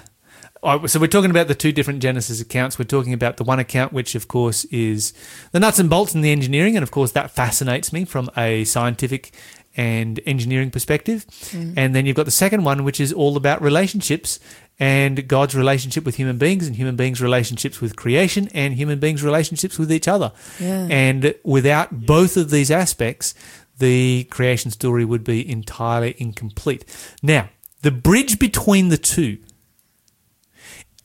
oh, 0.67 0.87
so 0.87 1.01
we're 1.01 1.07
talking 1.07 1.31
about 1.31 1.49
the 1.49 1.55
two 1.55 1.73
different 1.73 2.01
Genesis 2.01 2.41
accounts. 2.41 2.79
We're 2.79 2.85
talking 2.85 3.13
about 3.13 3.37
the 3.37 3.45
one 3.45 3.59
account, 3.59 3.93
which 3.93 4.15
of 4.15 4.29
course 4.29 4.65
is 4.67 5.13
the 5.53 5.61
nuts 5.61 5.79
and 5.79 5.89
bolts 5.89 6.15
and 6.15 6.25
the 6.25 6.33
engineering, 6.33 6.77
and 6.77 6.83
of 6.83 6.91
course 6.91 7.13
that 7.13 7.31
fascinates 7.31 7.93
me 7.93 8.05
from 8.05 8.29
a 8.37 8.65
scientific 8.65 9.33
and 9.77 10.21
engineering 10.27 10.71
perspective. 10.71 11.27
Mm. 11.27 11.75
And 11.77 11.95
then 11.95 12.07
you've 12.07 12.17
got 12.17 12.25
the 12.25 12.31
second 12.31 12.65
one, 12.65 12.83
which 12.85 12.99
is 12.99 13.13
all 13.13 13.37
about 13.37 13.63
relationships 13.63 14.41
and 14.79 15.27
God's 15.29 15.55
relationship 15.55 16.05
with 16.05 16.17
human 16.17 16.39
beings 16.39 16.67
and 16.67 16.77
human 16.77 16.97
beings' 16.97 17.21
relationships 17.21 17.81
with 17.81 17.97
creation 17.97 18.49
and 18.53 18.75
human 18.75 18.99
beings' 18.99 19.23
relationships 19.23 19.79
with 19.79 19.93
each 19.93 20.09
other. 20.09 20.33
Yeah. 20.59 20.89
And 20.91 21.35
without 21.45 22.07
both 22.07 22.37
of 22.37 22.51
these 22.51 22.71
aspects, 22.71 23.35
the 23.79 24.25
creation 24.25 24.71
story 24.71 25.05
would 25.05 25.25
be 25.25 25.49
entirely 25.49 26.15
incomplete. 26.19 26.85
Now, 27.23 27.51
the 27.83 27.91
bridge 27.91 28.39
between 28.39 28.89
the 28.89 28.99
two 28.99 29.39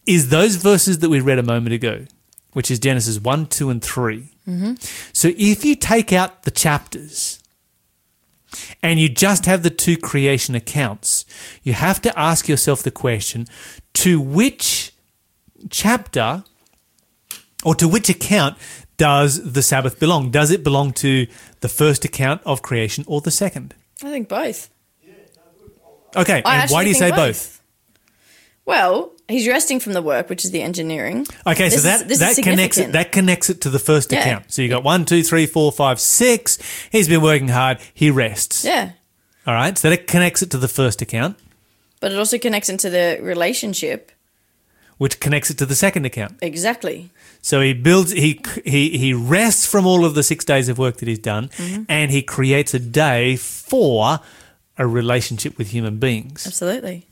is 0.06 0.30
those 0.30 0.56
verses 0.56 1.00
that 1.00 1.10
we 1.10 1.20
read 1.20 1.40
a 1.40 1.44
moment 1.44 1.74
ago, 1.74 2.06
which 2.54 2.72
is 2.72 2.80
Genesis 2.80 3.20
1, 3.20 3.48
2, 3.48 3.70
and 3.70 3.84
3. 3.84 4.30
Mm-hmm. 4.48 4.74
So 5.14 5.32
if 5.38 5.64
you 5.64 5.76
take 5.76 6.12
out 6.12 6.44
the 6.44 6.52
chapters 6.52 7.40
and 8.82 9.00
you 9.00 9.08
just 9.10 9.46
have 9.46 9.64
the 9.64 9.70
two 9.70 9.98
creation 9.98 10.56
accounts, 10.56 11.26
you 11.64 11.74
have 11.74 12.02
to 12.02 12.20
ask 12.20 12.50
yourself 12.50 12.84
the 12.84 12.92
question 12.92 13.48
to 13.94 14.20
which 14.20 14.94
chapter 15.70 16.44
or 17.64 17.76
to 17.76 17.88
which 17.88 18.10
account 18.10 18.58
does 18.98 19.54
the 19.54 19.62
Sabbath 19.62 20.00
belong? 20.00 20.32
Does 20.32 20.52
it 20.52 20.64
belong 20.64 20.94
to 20.94 21.28
the 21.62 21.70
first 21.70 22.06
account 22.06 22.42
of 22.46 22.62
creation 22.62 23.04
or 23.08 23.22
the 23.22 23.32
second? 23.32 23.74
I 24.04 24.10
think 24.10 24.28
both. 24.30 24.70
Okay, 26.16 26.42
I 26.44 26.64
and 26.64 26.72
why 26.72 26.84
do 26.84 26.90
you 26.90 26.96
say 26.96 27.06
think 27.06 27.16
both? 27.16 27.64
Well, 28.66 29.14
he's 29.32 29.48
resting 29.48 29.80
from 29.80 29.94
the 29.94 30.02
work, 30.02 30.30
which 30.30 30.44
is 30.46 30.52
the 30.52 30.62
engineering. 30.62 31.26
Okay, 31.48 31.70
This 31.70 31.76
so 31.76 31.82
that 31.82 32.10
is 32.12 32.20
that 32.20 32.36
connects 32.44 32.78
it. 32.78 32.92
That 32.92 33.12
connects 33.12 33.50
it 33.50 33.62
to 33.62 33.70
the 33.70 33.80
first 33.80 34.12
Yeah. 34.12 34.20
account. 34.20 34.52
So 34.54 34.62
you 34.62 34.70
got 34.70 34.84
one, 34.84 35.06
two, 35.06 35.24
three, 35.24 35.46
four, 35.46 35.72
five, 35.72 36.00
six. 36.00 36.58
He's 36.92 37.08
been 37.08 37.22
working 37.22 37.48
hard. 37.50 37.78
He 37.94 38.10
rests. 38.12 38.64
Yeah. 38.66 38.92
All 39.48 39.54
right, 39.56 39.78
so 39.78 39.90
that 39.90 40.06
connects 40.08 40.42
it 40.44 40.52
to 40.52 40.58
the 40.60 40.68
first 40.68 41.02
account, 41.02 41.36
But 42.00 42.12
it 42.12 42.18
also 42.18 42.38
connects 42.38 42.70
into 42.70 42.90
the 42.90 43.18
relationship. 43.22 44.12
which 44.98 45.20
connects 45.20 45.50
it 45.50 45.58
to 45.58 45.66
the 45.66 45.74
second 45.76 46.06
account. 46.06 46.38
Exactly. 46.44 47.10
So 47.42 47.60
he 47.60 47.74
builds. 47.74 48.12
He 48.12 48.40
he 48.66 48.96
he 49.00 49.14
rests 49.16 49.66
from 49.66 49.88
all 49.88 50.06
of 50.06 50.14
the 50.14 50.22
six 50.22 50.46
days 50.46 50.70
of 50.70 50.78
work 50.78 50.98
that 50.98 51.08
he's 51.08 51.18
done, 51.18 51.50
Mm-hmm. 51.58 51.84
and 51.90 52.12
he 52.12 52.22
creates 52.22 52.76
a 52.76 52.80
day 52.80 53.36
for 53.36 54.20
a 54.78 54.86
relationship 54.86 55.58
with 55.58 55.70
human 55.72 55.98
beings. 55.98 56.46
Absolutely. 56.46 57.08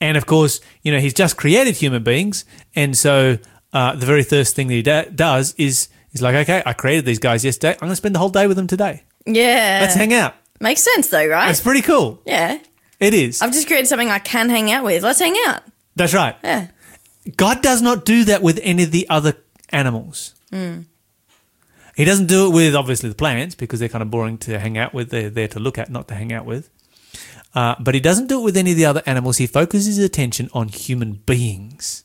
And 0.00 0.16
of 0.16 0.26
course, 0.26 0.60
you 0.82 0.92
know, 0.92 0.98
he's 0.98 1.14
just 1.14 1.36
created 1.36 1.76
human 1.76 2.02
beings. 2.02 2.44
And 2.74 2.96
so 2.96 3.38
uh, 3.72 3.94
the 3.96 4.06
very 4.06 4.22
first 4.22 4.54
thing 4.56 4.68
that 4.68 4.74
he 4.74 4.82
da- 4.82 5.04
does 5.04 5.54
is 5.56 5.88
he's 6.10 6.22
like, 6.22 6.34
okay, 6.34 6.62
I 6.64 6.72
created 6.72 7.04
these 7.04 7.18
guys 7.18 7.44
yesterday. 7.44 7.72
I'm 7.74 7.80
going 7.80 7.90
to 7.92 7.96
spend 7.96 8.14
the 8.14 8.18
whole 8.18 8.28
day 8.28 8.46
with 8.46 8.56
them 8.56 8.66
today. 8.66 9.04
Yeah. 9.26 9.78
Let's 9.82 9.94
hang 9.94 10.12
out. 10.12 10.34
Makes 10.60 10.82
sense 10.82 11.08
though, 11.08 11.26
right? 11.26 11.46
That's 11.46 11.60
pretty 11.60 11.82
cool. 11.82 12.20
yeah. 12.26 12.58
It 13.00 13.12
is. 13.12 13.42
I've 13.42 13.52
just 13.52 13.66
created 13.66 13.86
something 13.88 14.08
I 14.08 14.20
can 14.20 14.48
hang 14.48 14.70
out 14.70 14.84
with. 14.84 15.02
Let's 15.02 15.18
hang 15.18 15.34
out. 15.46 15.62
That's 15.96 16.14
right. 16.14 16.36
Yeah. 16.44 16.68
God 17.36 17.60
does 17.62 17.82
not 17.82 18.04
do 18.04 18.24
that 18.24 18.40
with 18.42 18.60
any 18.62 18.84
of 18.84 18.92
the 18.92 19.08
other 19.10 19.34
animals. 19.70 20.34
Hmm. 20.50 20.82
He 21.96 22.04
doesn't 22.04 22.26
do 22.26 22.46
it 22.48 22.54
with 22.54 22.74
obviously 22.74 23.08
the 23.08 23.14
plants 23.14 23.54
because 23.54 23.80
they're 23.80 23.88
kind 23.88 24.02
of 24.02 24.10
boring 24.10 24.38
to 24.38 24.58
hang 24.58 24.78
out 24.78 24.94
with. 24.94 25.10
They're 25.10 25.30
there 25.30 25.48
to 25.48 25.60
look 25.60 25.78
at, 25.78 25.90
not 25.90 26.08
to 26.08 26.14
hang 26.14 26.32
out 26.32 26.44
with. 26.44 26.70
Uh, 27.54 27.76
but 27.78 27.94
he 27.94 28.00
doesn't 28.00 28.26
do 28.26 28.40
it 28.40 28.42
with 28.42 28.56
any 28.56 28.72
of 28.72 28.76
the 28.76 28.84
other 28.84 29.02
animals. 29.06 29.36
He 29.36 29.46
focuses 29.46 29.96
his 29.96 30.04
attention 30.04 30.50
on 30.52 30.68
human 30.68 31.14
beings. 31.14 32.04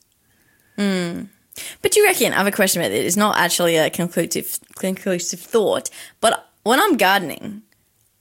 But 1.82 1.96
you 1.96 2.04
reckon, 2.06 2.34
I 2.34 2.38
have 2.38 2.48
a 2.48 2.52
question 2.52 2.82
about 2.82 2.92
it. 2.92 3.06
It's 3.06 3.18
not 3.18 3.38
actually 3.38 3.76
a 3.78 3.90
conclusive 3.90 4.60
conclusive 4.76 5.40
thought, 5.40 5.90
but 6.22 6.50
when 6.64 6.80
I'm 6.80 6.96
gardening, 6.96 7.64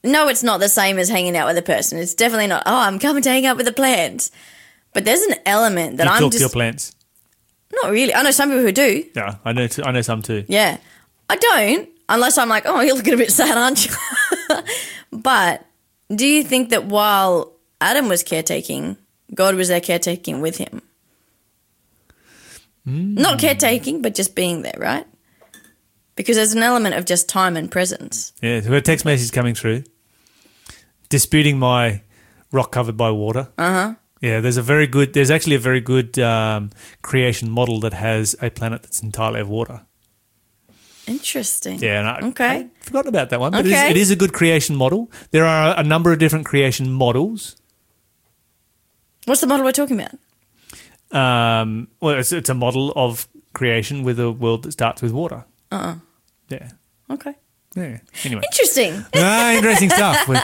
no, 0.02 0.28
it's 0.28 0.42
not 0.42 0.58
the 0.58 0.68
same 0.68 0.98
as 0.98 1.08
hanging 1.08 1.36
out 1.36 1.46
with 1.46 1.58
a 1.58 1.62
person. 1.62 1.98
It's 1.98 2.14
definitely 2.14 2.46
not, 2.46 2.62
oh, 2.66 2.78
I'm 2.80 2.98
coming 2.98 3.22
to 3.22 3.30
hang 3.30 3.46
out 3.46 3.56
with 3.56 3.66
the 3.66 3.72
plants. 3.72 4.30
But 4.92 5.04
there's 5.04 5.22
an 5.22 5.36
element 5.44 5.98
that 5.98 6.04
you 6.06 6.10
I'm 6.10 6.20
talk 6.20 6.32
just 6.32 6.38
to 6.38 6.44
your 6.44 6.50
plants. 6.50 6.94
Not 7.82 7.92
really. 7.92 8.14
I 8.14 8.22
know 8.22 8.30
some 8.30 8.48
people 8.48 8.62
who 8.62 8.72
do. 8.72 9.04
Yeah, 9.14 9.36
I 9.44 9.52
know. 9.52 9.66
T- 9.66 9.82
I 9.84 9.92
know 9.92 10.00
some 10.00 10.22
too. 10.22 10.44
Yeah. 10.48 10.78
I 11.28 11.36
don't, 11.36 11.88
unless 12.08 12.38
I'm 12.38 12.48
like, 12.48 12.64
oh, 12.66 12.80
you're 12.80 12.96
looking 12.96 13.14
a 13.14 13.18
bit 13.18 13.30
sad, 13.30 13.56
aren't 13.56 13.86
you? 13.86 13.92
but 15.12 15.64
do 16.14 16.26
you 16.26 16.42
think 16.42 16.70
that 16.70 16.86
while 16.86 17.52
Adam 17.80 18.08
was 18.08 18.22
caretaking, 18.22 18.96
God 19.34 19.54
was 19.54 19.68
there 19.68 19.80
caretaking 19.80 20.40
with 20.40 20.56
him? 20.56 20.82
Not 22.84 23.38
caretaking, 23.38 24.00
but 24.00 24.14
just 24.14 24.34
being 24.34 24.62
there, 24.62 24.76
right? 24.78 25.06
Because 26.16 26.36
there's 26.36 26.54
an 26.54 26.62
element 26.62 26.94
of 26.94 27.04
just 27.04 27.28
time 27.28 27.56
and 27.56 27.70
presence. 27.70 28.32
Yeah, 28.40 28.60
so 28.62 28.70
we 28.70 28.76
a 28.78 28.80
text 28.80 29.04
message 29.04 29.30
coming 29.30 29.54
through 29.54 29.84
disputing 31.08 31.58
my 31.58 32.02
rock 32.52 32.72
covered 32.72 32.96
by 32.96 33.10
water. 33.10 33.48
Uh 33.58 33.72
huh. 33.72 33.94
Yeah, 34.20 34.40
there's 34.40 34.56
a 34.56 34.62
very 34.62 34.86
good. 34.86 35.12
There's 35.12 35.30
actually 35.30 35.56
a 35.56 35.60
very 35.60 35.80
good 35.80 36.18
um, 36.18 36.70
creation 37.02 37.50
model 37.50 37.80
that 37.80 37.92
has 37.92 38.34
a 38.42 38.50
planet 38.50 38.82
that's 38.82 39.02
entirely 39.02 39.40
of 39.40 39.48
water. 39.48 39.82
Interesting. 41.08 41.78
Yeah, 41.78 42.00
and 42.00 42.08
I, 42.08 42.28
Okay. 42.28 42.56
I 42.58 42.68
forgotten 42.80 43.08
about 43.08 43.30
that 43.30 43.40
one, 43.40 43.52
but 43.52 43.60
it, 43.60 43.66
is, 43.66 43.72
Okay. 43.72 43.90
it 43.90 43.96
is 43.96 44.10
a 44.10 44.16
good 44.16 44.32
creation 44.32 44.76
model. 44.76 45.10
There 45.30 45.44
are 45.46 45.78
a 45.78 45.82
number 45.82 46.12
of 46.12 46.18
different 46.18 46.46
creation 46.46 46.92
models. 46.92 47.56
What's 49.24 49.40
the 49.40 49.46
model 49.46 49.64
we're 49.64 49.72
talking 49.72 50.00
about? 50.00 50.14
Um, 51.10 51.88
well, 52.00 52.18
it's, 52.18 52.32
it's 52.32 52.48
a 52.48 52.54
model 52.54 52.92
of 52.96 53.26
creation 53.54 54.04
with 54.04 54.20
a 54.20 54.30
world 54.30 54.62
that 54.64 54.72
starts 54.72 55.02
with 55.02 55.12
water. 55.12 55.44
Uh. 55.72 55.74
uh 55.76 55.94
Yeah. 56.48 56.70
Okay. 57.10 57.34
Yeah. 57.74 57.98
Anyway. 58.24 58.42
Interesting. 58.52 59.04
ah, 59.14 59.52
interesting 59.54 59.90
stuff. 59.90 60.28
We're, 60.28 60.42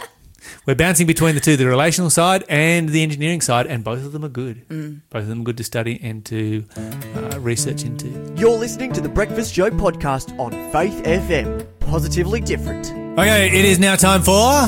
we're 0.66 0.74
bouncing 0.74 1.06
between 1.06 1.34
the 1.34 1.40
two, 1.40 1.56
the 1.56 1.66
relational 1.66 2.10
side 2.10 2.44
and 2.48 2.88
the 2.88 3.02
engineering 3.02 3.40
side, 3.40 3.66
and 3.66 3.84
both 3.84 4.04
of 4.04 4.12
them 4.12 4.24
are 4.24 4.28
good. 4.28 4.68
Both 5.10 5.22
of 5.22 5.28
them 5.28 5.40
are 5.40 5.44
good 5.44 5.56
to 5.58 5.64
study 5.64 5.98
and 6.02 6.24
to 6.26 6.64
uh, 6.76 7.38
research 7.40 7.84
into. 7.84 8.08
You're 8.36 8.58
listening 8.58 8.92
to 8.92 9.00
the 9.00 9.08
Breakfast 9.08 9.54
Show 9.54 9.70
podcast 9.70 10.38
on 10.38 10.52
Faith 10.72 11.02
FM. 11.04 11.66
Positively 11.80 12.40
different. 12.40 12.90
Okay, 13.18 13.46
it 13.46 13.64
is 13.64 13.78
now 13.78 13.96
time 13.96 14.22
for. 14.22 14.66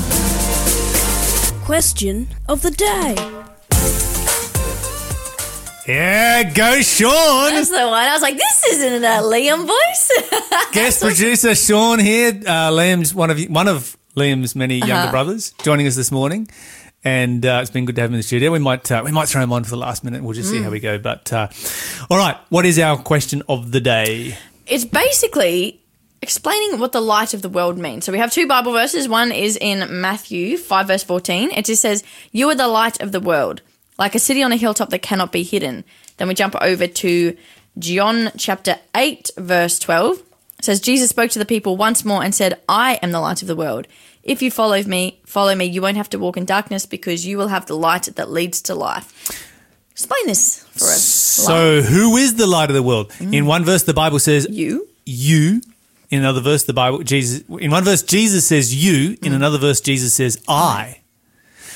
Question 1.65 2.27
of 2.47 2.61
the 2.61 2.71
day. 2.71 3.15
Yeah, 5.87 6.43
go 6.51 6.81
Sean! 6.81 7.51
That's 7.51 7.69
the 7.69 7.77
one. 7.87 7.93
I 7.93 8.11
was 8.13 8.21
like, 8.21 8.35
this 8.37 8.65
isn't 8.73 9.03
a 9.05 9.21
Liam 9.21 9.65
voice. 9.65 10.11
Guest 10.73 11.01
producer 11.01 11.55
Sean 11.55 11.99
here. 11.99 12.29
Uh, 12.45 12.71
Liam's 12.71 13.15
one 13.15 13.29
of 13.31 13.39
one 13.45 13.69
of 13.69 13.96
Liam's 14.17 14.55
many 14.55 14.79
younger 14.79 14.93
Uh-huh. 14.95 15.11
brothers 15.11 15.53
joining 15.63 15.85
us 15.87 15.95
this 15.95 16.11
morning, 16.11 16.47
and 17.03 17.45
uh, 17.45 17.59
it's 17.61 17.69
been 17.69 17.85
good 17.85 17.95
to 17.95 18.01
have 18.01 18.09
him 18.09 18.15
in 18.15 18.19
the 18.19 18.23
studio. 18.23 18.51
We 18.51 18.59
might 18.59 18.91
uh, 18.91 19.03
we 19.05 19.11
might 19.11 19.29
throw 19.29 19.41
him 19.43 19.53
on 19.53 19.63
for 19.63 19.69
the 19.69 19.77
last 19.77 20.03
minute. 20.03 20.23
We'll 20.23 20.33
just 20.33 20.49
see 20.49 20.61
how 20.61 20.71
we 20.71 20.79
go. 20.79 20.97
But 20.97 21.31
uh, 21.31 21.47
all 22.09 22.17
right, 22.17 22.35
what 22.49 22.65
is 22.65 22.79
our 22.79 22.97
question 22.97 23.43
of 23.47 23.71
the 23.71 23.79
day? 23.79 24.37
it's 24.65 24.83
basically 24.83 25.79
explaining 26.21 26.77
what 26.79 26.91
the 26.91 26.99
light 26.99 27.33
of 27.33 27.41
the 27.41 27.47
world 27.47 27.77
means. 27.77 28.03
So 28.03 28.11
we 28.11 28.17
have 28.17 28.31
two 28.31 28.47
Bible 28.47 28.73
verses. 28.73 29.07
One 29.07 29.31
is 29.31 29.55
in 29.55 30.01
Matthew 30.01 30.57
5, 30.57 30.87
verse 30.87 31.03
14. 31.03 31.51
It 31.51 31.63
just 31.65 31.81
says, 31.81 32.03
You 32.33 32.49
are 32.49 32.55
the 32.55 32.67
light 32.67 32.99
of 32.99 33.11
the 33.13 33.21
world, 33.21 33.61
like 33.99 34.13
a 34.15 34.19
city 34.19 34.41
on 34.43 34.51
a 34.51 34.57
hilltop 34.57 34.89
that 34.89 34.99
cannot 35.03 35.31
be 35.31 35.43
hidden. 35.43 35.85
Then 36.17 36.27
we 36.27 36.33
jump 36.33 36.55
over 36.59 36.85
to 36.87 37.37
John 37.79 38.31
chapter 38.35 38.77
8, 38.95 39.29
verse 39.37 39.79
12. 39.79 40.23
Says, 40.61 40.81
Jesus 40.81 41.09
spoke 41.09 41.29
to 41.31 41.39
the 41.39 41.45
people 41.45 41.77
once 41.77 42.03
more 42.03 42.23
and 42.23 42.33
said, 42.33 42.59
I 42.67 42.99
am 43.03 43.11
the 43.11 43.19
light 43.19 43.41
of 43.41 43.47
the 43.47 43.55
world. 43.55 43.87
If 44.23 44.41
you 44.41 44.49
follow 44.49 44.81
me, 44.83 45.21
follow 45.25 45.55
me, 45.55 45.65
you 45.65 45.81
won't 45.81 45.97
have 45.97 46.09
to 46.09 46.19
walk 46.19 46.35
in 46.35 46.45
darkness 46.45 46.85
because 46.85 47.25
you 47.25 47.37
will 47.37 47.49
have 47.49 47.67
the 47.67 47.77
light 47.77 48.03
that 48.03 48.31
leads 48.31 48.61
to 48.63 48.75
life. 48.75 49.13
Explain 49.91 50.27
this 50.27 50.63
for 50.73 50.85
us. 50.85 51.01
So, 51.01 51.81
who 51.81 52.17
is 52.17 52.35
the 52.35 52.45
light 52.45 52.69
of 52.69 52.75
the 52.75 52.83
world? 52.83 53.09
Mm. 53.11 53.33
In 53.33 53.45
one 53.45 53.63
verse, 53.63 53.83
the 53.83 53.93
Bible 53.93 54.19
says 54.19 54.47
You? 54.49 54.87
you. 55.05 55.61
In 56.09 56.19
another 56.19 56.41
verse, 56.41 56.63
the 56.63 56.73
Bible 56.73 56.99
Jesus. 56.99 57.43
In 57.49 57.71
one 57.71 57.83
verse, 57.83 58.03
Jesus 58.03 58.47
says 58.47 58.73
you. 58.75 59.17
In 59.23 59.31
mm. 59.31 59.35
another 59.35 59.57
verse, 59.57 59.81
Jesus 59.81 60.13
says 60.13 60.41
I. 60.47 61.01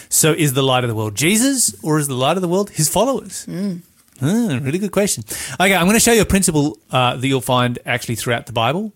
So, 0.09 0.33
is 0.33 0.53
the 0.53 0.61
light 0.61 0.83
of 0.83 0.89
the 0.89 0.95
world 0.95 1.15
Jesus, 1.15 1.75
or 1.83 1.99
is 1.99 2.07
the 2.07 2.15
light 2.15 2.37
of 2.37 2.41
the 2.41 2.47
world 2.47 2.71
his 2.71 2.89
followers? 2.89 3.45
Mm. 3.45 3.81
Ah, 4.21 4.60
really 4.62 4.77
good 4.77 4.91
question. 4.91 5.23
Okay, 5.60 5.73
I'm 5.73 5.86
going 5.86 5.95
to 5.95 5.99
show 5.99 6.12
you 6.12 6.21
a 6.21 6.25
principle 6.25 6.77
uh, 6.91 7.15
that 7.15 7.27
you'll 7.27 7.41
find 7.41 7.79
actually 7.86 8.15
throughout 8.15 8.45
the 8.45 8.53
Bible. 8.53 8.93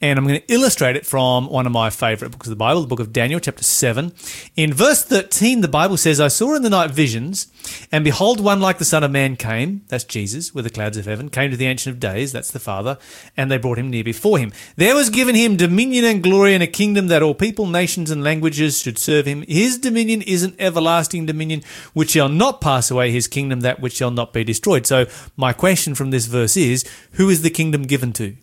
And 0.00 0.18
I'm 0.18 0.26
going 0.26 0.40
to 0.40 0.52
illustrate 0.52 0.96
it 0.96 1.04
from 1.06 1.48
one 1.48 1.66
of 1.66 1.72
my 1.72 1.90
favorite 1.90 2.30
books 2.30 2.46
of 2.46 2.50
the 2.50 2.56
Bible, 2.56 2.80
the 2.80 2.86
book 2.86 3.00
of 3.00 3.12
Daniel, 3.12 3.40
chapter 3.40 3.62
7. 3.62 4.12
In 4.56 4.72
verse 4.72 5.04
13, 5.04 5.60
the 5.60 5.68
Bible 5.68 5.96
says, 5.96 6.20
I 6.20 6.28
saw 6.28 6.54
in 6.54 6.62
the 6.62 6.70
night 6.70 6.90
visions, 6.90 7.48
and 7.92 8.02
behold, 8.02 8.40
one 8.40 8.60
like 8.60 8.78
the 8.78 8.84
Son 8.84 9.04
of 9.04 9.10
Man 9.10 9.36
came, 9.36 9.82
that's 9.88 10.04
Jesus, 10.04 10.54
with 10.54 10.64
the 10.64 10.70
clouds 10.70 10.96
of 10.96 11.04
heaven, 11.04 11.28
came 11.28 11.50
to 11.50 11.56
the 11.56 11.66
Ancient 11.66 11.94
of 11.94 12.00
Days, 12.00 12.32
that's 12.32 12.50
the 12.50 12.58
Father, 12.58 12.98
and 13.36 13.50
they 13.50 13.58
brought 13.58 13.78
him 13.78 13.90
near 13.90 14.04
before 14.04 14.38
him. 14.38 14.52
There 14.76 14.94
was 14.94 15.10
given 15.10 15.34
him 15.34 15.56
dominion 15.56 16.04
and 16.04 16.22
glory 16.22 16.54
and 16.54 16.62
a 16.62 16.66
kingdom 16.66 17.08
that 17.08 17.22
all 17.22 17.34
people, 17.34 17.66
nations, 17.66 18.10
and 18.10 18.24
languages 18.24 18.80
should 18.80 18.98
serve 18.98 19.26
him. 19.26 19.44
His 19.48 19.76
dominion 19.78 20.22
is 20.22 20.42
an 20.42 20.56
everlasting 20.58 21.26
dominion 21.26 21.62
which 21.92 22.10
shall 22.10 22.28
not 22.28 22.60
pass 22.60 22.90
away, 22.90 23.10
his 23.10 23.28
kingdom 23.28 23.60
that 23.60 23.80
which 23.80 23.94
shall 23.94 24.10
not 24.10 24.32
be 24.32 24.44
destroyed. 24.44 24.86
So, 24.86 25.06
my 25.36 25.52
question 25.52 25.94
from 25.94 26.10
this 26.10 26.26
verse 26.26 26.56
is, 26.56 26.84
who 27.12 27.28
is 27.28 27.42
the 27.42 27.50
kingdom 27.50 27.82
given 27.82 28.12
to? 28.14 28.36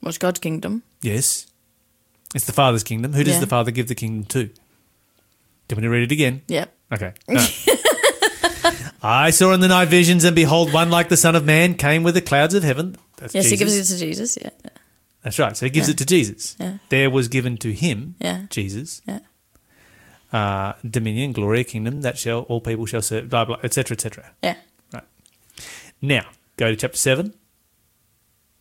What's 0.00 0.18
God's 0.18 0.40
kingdom? 0.40 0.82
Yes. 1.02 1.46
It's 2.34 2.46
the 2.46 2.52
Father's 2.52 2.84
kingdom. 2.84 3.12
Who 3.12 3.24
does 3.24 3.34
Yeah. 3.34 3.40
the 3.40 3.46
Father 3.46 3.70
give 3.70 3.88
the 3.88 3.94
kingdom 3.94 4.24
to? 4.26 4.44
Do 4.44 4.50
you 4.50 5.76
want 5.76 5.78
me 5.78 5.82
to 5.82 5.88
read 5.90 6.02
it 6.04 6.12
again? 6.12 6.42
Yep. 6.48 6.72
Okay. 6.92 7.12
No. 7.28 7.46
I 9.02 9.30
saw 9.30 9.52
in 9.52 9.60
the 9.60 9.68
night 9.68 9.88
visions, 9.88 10.24
and 10.24 10.36
behold, 10.36 10.72
one 10.74 10.90
like 10.90 11.08
the 11.08 11.16
Son 11.16 11.34
of 11.34 11.44
Man 11.46 11.74
came 11.74 12.02
with 12.02 12.14
the 12.14 12.20
clouds 12.20 12.52
of 12.52 12.62
heaven. 12.62 12.96
That's 13.16 13.34
Yes, 13.34 13.46
he 13.48 13.56
gives 13.56 13.74
it 13.74 13.84
to 13.94 13.98
Jesus. 13.98 14.36
Yeah. 14.40 14.50
That's 15.22 15.38
right. 15.38 15.56
So 15.56 15.64
he 15.64 15.70
gives 15.70 15.88
it 15.88 15.96
to 15.98 16.04
Jesus. 16.06 16.54
Yeah. 16.60 16.78
There 16.90 17.08
was 17.08 17.28
given 17.28 17.56
to 17.58 17.72
him, 17.72 18.16
Yeah. 18.20 18.42
Jesus, 18.50 19.00
Yeah. 19.08 19.20
uh, 20.34 20.74
dominion, 20.88 21.32
glory, 21.32 21.64
kingdom 21.64 22.02
that 22.02 22.18
shall 22.18 22.40
all 22.42 22.60
people 22.60 22.84
shall 22.84 23.00
serve, 23.02 23.30
blah 23.30 23.46
blah, 23.46 23.56
etc. 23.62 23.94
etc. 23.94 24.32
Yeah. 24.42 24.56
Now 26.02 26.26
go 26.58 26.70
to 26.70 26.76
chapter 26.76 26.98
seven. 26.98 27.34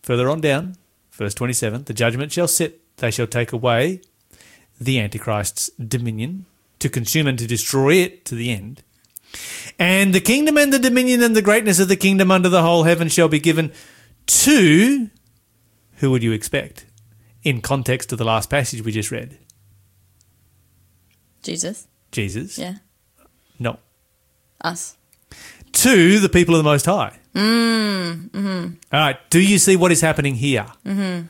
Further 0.03 0.29
on 0.29 0.39
down, 0.41 0.75
verse 1.19 1.35
twenty-seven: 1.35 1.83
the 1.83 1.93
judgment 1.93 2.31
shall 2.31 2.47
sit; 2.47 2.81
they 2.97 3.11
shall 3.11 3.27
take 3.27 3.51
away 3.51 4.01
the 4.81 4.99
Antichrist's 4.99 5.69
dominion 5.77 6.47
to 6.79 6.89
consume 6.89 7.27
and 7.27 7.37
to 7.37 7.45
destroy 7.45 7.95
it 7.95 8.25
to 8.25 8.33
the 8.33 8.49
end. 8.49 8.81
And 9.77 10.15
the 10.15 10.21
kingdom 10.21 10.57
and 10.57 10.73
the 10.73 10.79
dominion 10.79 11.21
and 11.21 11.35
the 11.35 11.41
greatness 11.43 11.79
of 11.79 11.87
the 11.87 11.95
kingdom 11.95 12.31
under 12.31 12.49
the 12.49 12.63
whole 12.63 12.83
heaven 12.83 13.09
shall 13.09 13.27
be 13.27 13.39
given 13.39 13.71
to 14.25 15.09
who 15.97 16.11
would 16.11 16.23
you 16.23 16.31
expect 16.31 16.85
in 17.43 17.61
context 17.61 18.11
of 18.11 18.17
the 18.17 18.25
last 18.25 18.49
passage 18.49 18.83
we 18.83 18.91
just 18.91 19.11
read? 19.11 19.37
Jesus. 21.43 21.87
Jesus. 22.11 22.57
Yeah. 22.57 22.75
No. 23.59 23.79
Us. 24.61 24.97
To 25.73 26.19
the 26.19 26.29
people 26.29 26.55
of 26.55 26.59
the 26.59 26.69
Most 26.69 26.85
High. 26.85 27.18
Mm, 27.35 28.75
All 28.91 28.99
right. 28.99 29.17
Do 29.29 29.39
you 29.39 29.57
see 29.57 29.75
what 29.75 29.91
is 29.91 30.01
happening 30.01 30.35
here? 30.35 30.65
Mm-hmm. 30.85 31.27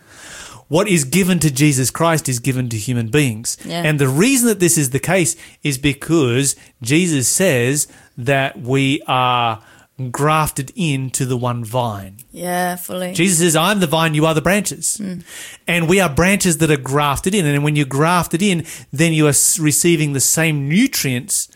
What 0.67 0.87
is 0.87 1.03
given 1.03 1.39
to 1.39 1.51
Jesus 1.51 1.89
Christ 1.89 2.29
is 2.29 2.39
given 2.39 2.69
to 2.69 2.77
human 2.77 3.07
beings. 3.07 3.57
Yeah. 3.65 3.81
And 3.83 3.99
the 3.99 4.07
reason 4.07 4.47
that 4.49 4.59
this 4.59 4.77
is 4.77 4.91
the 4.91 4.99
case 4.99 5.35
is 5.63 5.79
because 5.79 6.55
Jesus 6.81 7.27
says 7.27 7.87
that 8.17 8.59
we 8.59 9.01
are 9.07 9.63
grafted 10.11 10.71
into 10.75 11.25
the 11.25 11.35
one 11.35 11.65
vine. 11.65 12.17
Yeah, 12.31 12.75
fully. 12.75 13.13
Jesus 13.13 13.39
says, 13.39 13.55
I'm 13.55 13.79
the 13.79 13.87
vine, 13.87 14.13
you 14.13 14.25
are 14.25 14.33
the 14.35 14.41
branches. 14.41 15.01
And 15.67 15.89
we 15.89 15.99
are 15.99 16.09
branches 16.09 16.59
that 16.59 16.71
are 16.71 16.77
grafted 16.77 17.33
in. 17.35 17.45
And 17.45 17.63
when 17.63 17.75
you're 17.75 17.85
grafted 17.85 18.41
in, 18.41 18.65
then 18.93 19.11
you 19.11 19.25
are 19.25 19.33
receiving 19.59 20.13
the 20.13 20.19
same 20.21 20.69
nutrients 20.69 21.49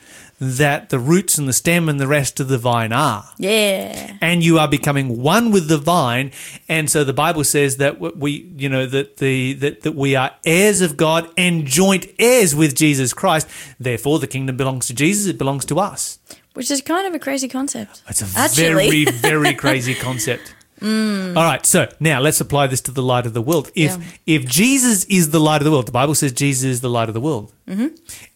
that 0.58 0.90
the 0.90 1.00
roots 1.00 1.38
and 1.38 1.48
the 1.48 1.54
stem 1.54 1.88
and 1.88 2.00
the 2.00 2.08
rest 2.08 2.40
of 2.40 2.48
the 2.48 2.58
vine 2.58 2.92
are. 2.92 3.24
yeah. 3.38 4.18
And 4.22 4.44
you 4.44 4.60
are 4.60 4.68
becoming 4.68 5.22
one 5.22 5.52
with 5.52 5.68
the 5.68 5.78
vine. 5.78 6.32
And 6.68 6.90
so 6.90 7.04
the 7.04 7.14
Bible 7.14 7.44
says 7.44 7.78
that 7.78 8.00
we, 8.00 8.52
you 8.58 8.70
know, 8.70 8.86
that 8.86 9.18
the, 9.18 9.54
that, 9.54 9.82
that 9.82 9.96
we 9.96 10.16
are 10.16 10.32
heirs 10.46 10.82
of 10.82 10.98
God 10.98 11.30
and 11.38 11.66
joint 11.66 12.08
heirs 12.20 12.56
with 12.56 12.76
Jesus 12.76 13.14
Christ. 13.14 13.48
Therefore, 13.80 14.20
the 14.20 14.28
kingdom 14.28 14.58
belongs 14.58 14.88
to 14.88 14.94
Jesus. 14.94 15.28
It 15.28 15.38
belongs 15.38 15.66
to 15.66 15.80
us. 15.80 16.20
Which 16.54 16.70
is 16.70 16.82
kind 16.82 17.08
of 17.08 17.14
a 17.16 17.20
crazy 17.20 17.48
concept. 17.48 18.04
It's 18.08 18.22
a 18.22 18.40
Actually. 18.40 19.06
very, 19.06 19.06
very 19.06 19.54
crazy 19.64 19.96
concept. 19.96 20.54
All 20.84 21.44
right, 21.44 21.66
so 21.66 21.88
now 22.00 22.20
let's 22.20 22.42
apply 22.42 22.68
this 22.68 22.82
to 22.82 22.92
the 22.92 23.02
light 23.02 23.26
of 23.26 23.34
the 23.34 23.42
world. 23.42 23.72
If 23.74 23.92
Yeah. 23.92 24.04
if 24.26 24.46
Jesus 24.46 25.06
is 25.06 25.30
the 25.30 25.40
light 25.40 25.62
of 25.62 25.66
the 25.66 25.72
world, 25.72 25.88
the 25.88 25.94
Bible 25.94 26.16
says 26.16 26.34
Jesus 26.34 26.66
is 26.66 26.82
the 26.82 26.90
light 26.90 27.08
of 27.08 27.14
the 27.14 27.22
world, 27.22 27.52
mm-hmm. 27.68 27.88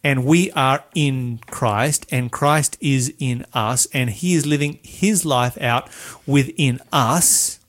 and 0.04 0.26
we 0.26 0.52
are 0.52 0.84
in 0.96 1.40
Christ, 1.52 2.06
and 2.10 2.32
Christ 2.32 2.78
is 2.80 3.14
in 3.20 3.46
us, 3.54 3.88
and 3.94 4.10
He 4.10 4.34
is 4.34 4.46
living 4.46 4.80
His 4.84 5.26
life 5.26 5.58
out 5.62 5.90
within 6.26 6.80
us. 6.92 7.60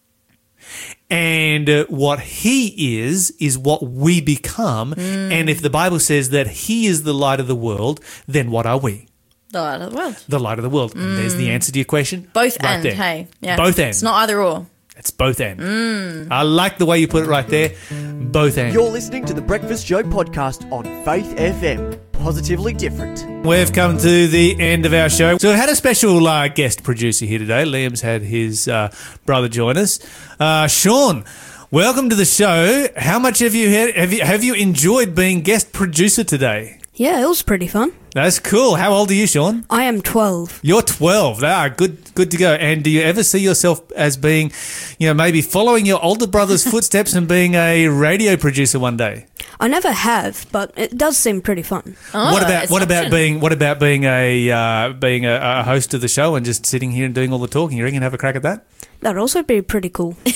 And 1.10 1.68
uh, 1.70 1.86
what 1.88 2.20
he 2.20 2.98
is, 3.00 3.32
is 3.40 3.56
what 3.56 3.82
we 3.82 4.20
become. 4.20 4.92
And 4.98 5.48
if 5.48 5.62
the 5.62 5.70
Bible 5.70 5.98
says 5.98 6.28
that 6.30 6.46
he 6.46 6.84
is 6.86 7.04
the 7.04 7.14
light 7.14 7.40
of 7.40 7.46
the 7.46 7.56
world, 7.56 8.00
then 8.26 8.50
what 8.50 8.66
are 8.66 8.76
we? 8.78 9.07
The 9.50 9.62
light 9.62 9.80
of 9.80 9.90
the 9.90 9.96
world. 9.96 10.24
The 10.28 10.38
light 10.38 10.58
of 10.58 10.62
the 10.62 10.68
world. 10.70 10.94
And 10.94 11.16
there's 11.16 11.34
the 11.34 11.50
answer 11.50 11.72
to 11.72 11.78
your 11.78 11.86
question. 11.86 12.22
Mm. 12.22 12.32
Both 12.34 12.62
right 12.62 12.74
and, 12.74 12.82
there. 12.82 12.94
hey. 12.94 13.28
Yeah. 13.40 13.56
Both 13.56 13.78
and. 13.78 13.88
It's 13.88 14.02
not 14.02 14.22
either 14.22 14.42
or. 14.42 14.66
It's 14.96 15.10
both 15.10 15.40
and. 15.40 15.58
Mm. 15.58 16.28
I 16.30 16.42
like 16.42 16.76
the 16.76 16.84
way 16.84 16.98
you 16.98 17.08
put 17.08 17.24
it 17.24 17.28
right 17.28 17.46
there. 17.46 17.74
Both 17.90 18.58
and. 18.58 18.74
You're 18.74 18.90
listening 18.90 19.24
to 19.24 19.32
the 19.32 19.40
Breakfast 19.40 19.86
Show 19.86 20.02
podcast 20.02 20.70
on 20.70 20.84
Faith 21.04 21.34
FM. 21.36 21.98
Positively 22.12 22.74
different. 22.74 23.46
We've 23.46 23.72
come 23.72 23.96
to 23.96 24.26
the 24.26 24.60
end 24.60 24.84
of 24.84 24.92
our 24.92 25.08
show. 25.08 25.38
So 25.38 25.50
we 25.50 25.56
had 25.56 25.70
a 25.70 25.76
special 25.76 26.26
uh, 26.26 26.48
guest 26.48 26.82
producer 26.82 27.24
here 27.24 27.38
today. 27.38 27.64
Liam's 27.64 28.02
had 28.02 28.22
his 28.22 28.68
uh, 28.68 28.92
brother 29.24 29.48
join 29.48 29.78
us. 29.78 30.00
Uh, 30.38 30.66
Sean, 30.66 31.24
welcome 31.70 32.10
to 32.10 32.16
the 32.16 32.24
show. 32.26 32.88
How 32.96 33.18
much 33.18 33.38
have 33.38 33.54
you 33.54 33.70
had, 33.70 33.94
have 33.94 34.12
you 34.12 34.22
have 34.22 34.42
you 34.44 34.54
enjoyed 34.54 35.14
being 35.14 35.40
guest 35.42 35.72
producer 35.72 36.24
today? 36.24 36.80
Yeah, 36.94 37.22
it 37.22 37.28
was 37.28 37.42
pretty 37.42 37.68
fun. 37.68 37.92
That's 38.18 38.40
cool. 38.40 38.74
How 38.74 38.92
old 38.92 39.12
are 39.12 39.14
you, 39.14 39.28
Sean? 39.28 39.64
I 39.70 39.84
am 39.84 40.02
12. 40.02 40.58
You're 40.64 40.82
12. 40.82 41.44
Ah, 41.44 41.68
good, 41.68 42.12
good 42.16 42.32
to 42.32 42.36
go. 42.36 42.54
And 42.54 42.82
do 42.82 42.90
you 42.90 43.00
ever 43.00 43.22
see 43.22 43.38
yourself 43.38 43.92
as 43.92 44.16
being, 44.16 44.50
you 44.98 45.06
know, 45.06 45.14
maybe 45.14 45.40
following 45.40 45.86
your 45.86 46.02
older 46.02 46.26
brother's 46.26 46.64
footsteps 46.70 47.14
and 47.14 47.28
being 47.28 47.54
a 47.54 47.86
radio 47.86 48.36
producer 48.36 48.80
one 48.80 48.96
day? 48.96 49.26
I 49.60 49.68
never 49.68 49.92
have, 49.92 50.46
but 50.50 50.72
it 50.76 50.98
does 50.98 51.16
seem 51.16 51.40
pretty 51.40 51.62
fun. 51.62 51.96
Oh, 52.12 52.32
what 52.32 52.42
about 52.42 52.70
what 52.70 52.82
about 52.82 53.08
being 53.12 53.38
what 53.38 53.52
about 53.52 53.78
being 53.78 54.02
a 54.02 54.50
uh, 54.50 54.92
being 54.94 55.24
a, 55.24 55.38
a 55.40 55.62
host 55.62 55.94
of 55.94 56.00
the 56.00 56.08
show 56.08 56.34
and 56.34 56.44
just 56.44 56.66
sitting 56.66 56.90
here 56.90 57.06
and 57.06 57.14
doing 57.14 57.32
all 57.32 57.38
the 57.38 57.46
talking? 57.46 57.78
You 57.78 57.84
reckon 57.84 58.02
have 58.02 58.14
a 58.14 58.18
crack 58.18 58.34
at 58.34 58.42
that? 58.42 58.66
That'd 59.00 59.18
also 59.18 59.44
be 59.44 59.62
pretty 59.62 59.90
cool. 59.90 60.16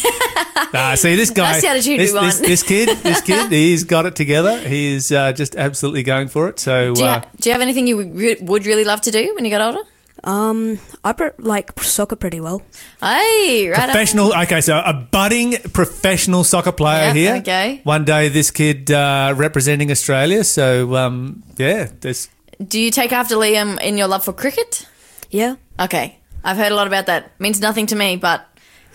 Ah, 0.75 0.95
see 0.97 1.15
this 1.17 1.31
guy. 1.41 1.53
That's 1.53 1.63
the 1.63 1.69
attitude 1.69 2.01
this, 2.01 2.13
we 2.13 2.19
want. 2.19 2.39
this 2.39 2.63
kid, 2.63 2.89
this 2.99 3.21
kid, 3.21 3.51
he's 3.53 3.85
got 3.85 4.07
it 4.07 4.17
together. 4.17 4.59
He's 4.59 5.13
uh, 5.13 5.33
just 5.33 5.57
absolutely 5.57 6.03
going 6.03 6.29
for 6.29 6.49
it. 6.49 6.59
So 6.59 6.95
Do 6.95 7.01
you, 7.03 7.07
uh, 7.07 7.23
do 7.41 7.49
you 7.49 7.53
have 7.53 7.63
anything 7.63 7.87
you 7.87 7.97
would 7.97 8.15
re- 8.17 8.37
would 8.41 8.67
really 8.67 8.85
love 8.85 9.01
to 9.03 9.11
do 9.11 9.35
when 9.35 9.45
you 9.45 9.51
got 9.51 9.61
older? 9.61 9.89
Um, 10.25 10.79
I 11.05 11.13
pre- 11.15 11.31
like 11.39 11.79
soccer 11.83 12.15
pretty 12.17 12.41
well. 12.41 12.63
Hey, 13.01 13.69
right. 13.69 13.79
on. 13.81 13.85
professional. 13.87 14.33
Okay, 14.43 14.61
so 14.61 14.79
a 14.79 14.93
budding 14.93 15.55
professional 15.73 16.45
soccer 16.45 16.71
player 16.73 17.07
Yeah, 17.09 17.13
here. 17.13 17.35
okay. 17.37 17.81
One 17.85 18.05
day, 18.05 18.29
this 18.29 18.51
kid 18.53 18.91
uh, 18.91 19.35
representing 19.37 19.91
Australia. 19.91 20.45
So 20.45 20.95
um, 20.95 21.43
yeah, 21.59 21.89
this 22.01 22.29
Do 22.65 22.79
you 22.79 22.91
take 22.93 23.13
after 23.13 23.35
Liam 23.35 23.81
in 23.81 23.99
your 23.99 24.07
love 24.07 24.25
for 24.25 24.33
cricket? 24.33 24.87
Yeah. 25.31 25.57
Okay, 25.81 26.19
I've 26.45 26.57
heard 26.57 26.71
a 26.71 26.75
lot 26.77 26.87
about 26.87 27.07
that. 27.07 27.33
Means 27.41 27.61
nothing 27.61 27.87
to 27.87 27.97
me, 27.97 28.15
but 28.17 28.47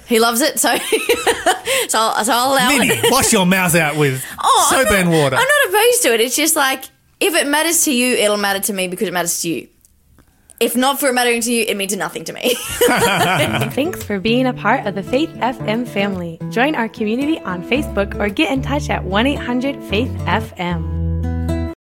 he 0.07 0.19
loves 0.19 0.41
it, 0.41 0.59
so 0.59 0.75
so, 1.87 1.99
I'll, 1.99 2.25
so 2.25 2.33
I'll 2.33 2.53
allow 2.53 2.69
Minnie, 2.69 2.89
it. 2.89 3.05
wash 3.11 3.31
your 3.33 3.45
mouth 3.45 3.75
out 3.75 3.95
with 3.97 4.23
Oh, 4.41 4.67
soap 4.69 4.85
not- 4.85 4.93
and 4.95 5.09
water. 5.11 5.35
I'm 5.35 5.41
not 5.47 5.69
opposed 5.69 6.01
to 6.03 6.13
it. 6.13 6.21
It's 6.21 6.35
just 6.35 6.55
like 6.55 6.85
if 7.19 7.33
it 7.35 7.47
matters 7.47 7.83
to 7.85 7.93
you, 7.93 8.15
it'll 8.15 8.37
matter 8.37 8.59
to 8.61 8.73
me 8.73 8.87
because 8.87 9.07
it 9.07 9.13
matters 9.13 9.41
to 9.41 9.49
you. 9.49 9.67
If 10.59 10.75
not 10.75 10.99
for 10.99 11.09
it 11.09 11.13
mattering 11.13 11.41
to 11.41 11.51
you, 11.53 11.65
it 11.67 11.77
means 11.77 11.95
nothing 11.95 12.23
to 12.25 12.33
me. 12.33 12.55
Thanks 12.87 14.03
for 14.03 14.19
being 14.19 14.47
a 14.47 14.53
part 14.53 14.87
of 14.87 14.95
the 14.95 15.03
Faith 15.03 15.29
FM 15.35 15.87
family. 15.87 16.39
Join 16.49 16.73
our 16.73 16.89
community 16.89 17.39
on 17.41 17.61
Facebook 17.63 18.19
or 18.19 18.27
get 18.29 18.51
in 18.51 18.63
touch 18.63 18.89
at 18.89 19.03
1 19.03 19.27
800 19.27 19.83
Faith 19.83 20.09
FM. 20.25 21.06